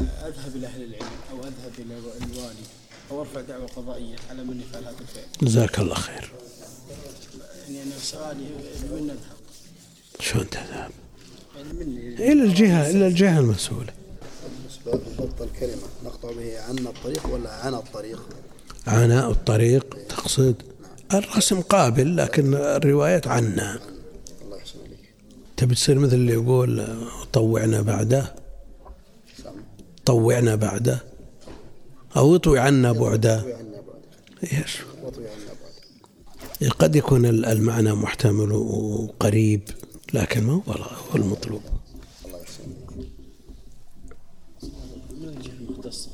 أذهب 0.00 0.56
إلى 0.56 0.66
أهل 0.66 0.82
العلم 0.82 1.12
أو 1.32 1.38
أذهب 1.40 1.72
إلى 1.78 1.94
الوالي 1.98 2.66
أو 3.10 3.20
أرفع 3.20 3.40
دعوة 3.40 3.66
قضائية 3.66 4.16
على 4.30 4.44
من 4.44 4.60
يفعل 4.60 4.82
هذا 4.82 4.94
الفعل؟ 5.00 5.24
جزاك 5.48 5.78
الله 5.78 5.94
خير. 5.94 6.30
يعني 7.68 7.82
أنا 7.82 7.98
سؤالي 7.98 8.44
من؟ 8.90 9.16
شلون 10.20 10.50
تذهب؟ 10.50 10.90
يعني 11.56 12.32
إلى 12.32 12.44
الجهة 12.44 12.90
إلى 12.90 13.06
الجهة 13.06 13.38
المسؤولة. 13.38 13.92
لضبط 14.86 15.42
الكلمة 15.42 15.82
نقطع 16.04 16.32
به 16.32 16.60
عن 16.60 16.78
الطريق 16.78 17.26
ولا 17.26 17.50
عن 17.50 17.74
الطريق؟ 17.74 18.28
عناء 18.86 19.30
الطريق 19.30 19.96
تقصد 20.08 20.54
الرسم 21.14 21.60
قابل 21.60 22.16
لكن 22.16 22.54
الرواية 22.54 23.22
عنا 23.26 23.78
الله 24.44 24.56
يحسن 24.56 24.78
عليك. 24.86 25.14
تبي 25.56 25.74
تصير 25.74 25.98
مثل 25.98 26.14
اللي 26.14 26.32
يقول 26.32 26.86
طوعنا 27.32 27.82
بعده؟ 27.82 28.34
طوعنا 30.04 30.54
بعده؟ 30.54 31.04
أو 32.16 32.36
اطوي 32.36 32.58
عنا 32.58 32.92
بعده؟ 32.92 33.44
إيش؟ 34.52 34.78
وطوي 35.02 35.24
عنا 35.28 35.44
بعد 35.46 35.47
قد 36.78 36.96
يكون 36.96 37.26
ال- 37.26 37.44
المعنى 37.44 37.92
محتمل 37.94 38.52
وقريب 38.52 39.62
لكن 40.14 40.44
ما 40.44 40.52
هو 40.52 40.60
هو 40.72 41.16
المطلوب. 41.16 41.62
الله 42.26 42.38
يحسن 42.40 42.62
عليك 42.62 43.10
من 45.12 45.28
الجهه 45.28 45.52
المختصه 45.52 46.10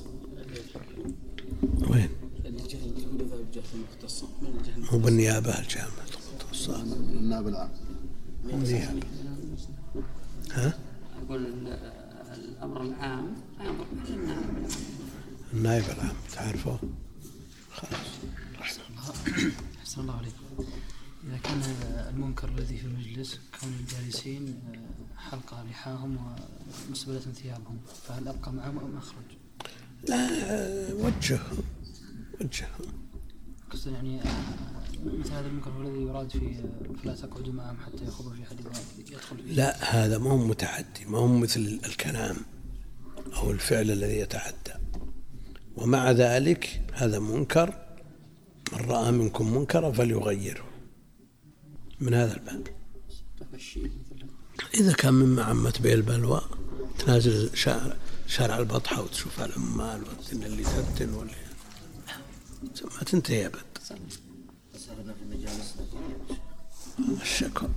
وين؟ 1.90 2.08
الجهه 2.46 2.78
اللي 2.78 3.00
تقول 3.02 3.20
اذهب 3.20 3.40
الجهه 3.40 3.62
المختصه 3.74 4.26
من 4.42 4.48
الجهه 4.58 4.92
مو 4.92 4.98
بالنيابة 4.98 5.58
الجامعة 5.58 5.90
النائب 7.18 7.48
العام. 7.48 7.70
النيابة 8.44 9.00
ها؟ 10.52 10.78
أقول 11.26 11.46
ال- 11.46 11.94
الأمر 12.34 12.82
العام 12.82 13.34
إلى 13.60 13.70
النائب 14.14 14.68
النائب 15.54 15.84
العام 15.84 16.16
تعرفه؟ 16.34 16.78
خلاص 17.72 18.06
أحسن 19.94 20.02
الله 20.02 20.16
عليكم 20.16 20.70
إذا 21.24 21.38
كان 21.38 21.62
المنكر 22.08 22.48
الذي 22.48 22.76
في 22.76 22.84
المجلس 22.84 23.40
كون 23.60 23.72
الجالسين 23.80 24.60
حلقة 25.18 25.64
لحاهم 25.70 26.36
ومسبلة 26.88 27.20
ثيابهم 27.20 27.78
فهل 28.08 28.28
أبقى 28.28 28.52
معهم 28.52 28.78
أم 28.78 28.96
أخرج؟ 28.96 29.24
لا 30.08 30.28
وجه 30.94 31.40
وجه 32.40 32.68
قصدا 33.70 33.90
يعني 33.90 34.20
مثل 35.04 35.32
هذا 35.32 35.46
المنكر 35.46 35.70
هو 35.70 35.82
الذي 35.82 36.02
يراد 36.02 36.28
في 36.28 36.64
فلا 37.02 37.14
تقعدوا 37.14 37.52
معهم 37.52 37.76
حتى 37.86 38.04
يخوضوا 38.04 38.32
في 38.32 38.44
حديث 38.44 38.66
يدخل 39.12 39.36
فيه. 39.36 39.52
لا 39.52 40.04
هذا 40.04 40.18
ما 40.18 40.30
هو 40.30 40.36
متعدي 40.36 41.04
ما 41.06 41.18
هو 41.18 41.28
مثل 41.28 41.80
الكلام 41.84 42.36
أو 43.36 43.50
الفعل 43.50 43.90
الذي 43.90 44.18
يتعدى. 44.18 44.74
ومع 45.76 46.10
ذلك 46.10 46.82
هذا 46.92 47.18
منكر 47.18 47.83
من 48.74 48.90
رأى 48.90 49.12
منكم 49.12 49.56
منكرا 49.56 49.92
فليغيره. 49.92 50.64
من 52.00 52.14
هذا 52.14 52.36
الباب. 52.36 52.68
إذا 54.74 54.92
كان 54.92 55.14
مما 55.14 55.42
عمت 55.42 55.80
به 55.80 55.94
البلوى 55.94 56.40
تنازل 56.98 57.56
شارع, 57.56 57.96
شارع 58.26 58.58
البطحة 58.58 59.02
وتشوف 59.02 59.40
العمال 59.40 60.02
والدن 60.04 60.46
اللي 60.46 60.62
تبتن 60.62 61.14
واللي 61.14 61.34
ما 62.84 63.04
تنتهي 63.06 63.46
أبد. 63.46 63.78
الشكوى 67.22 67.68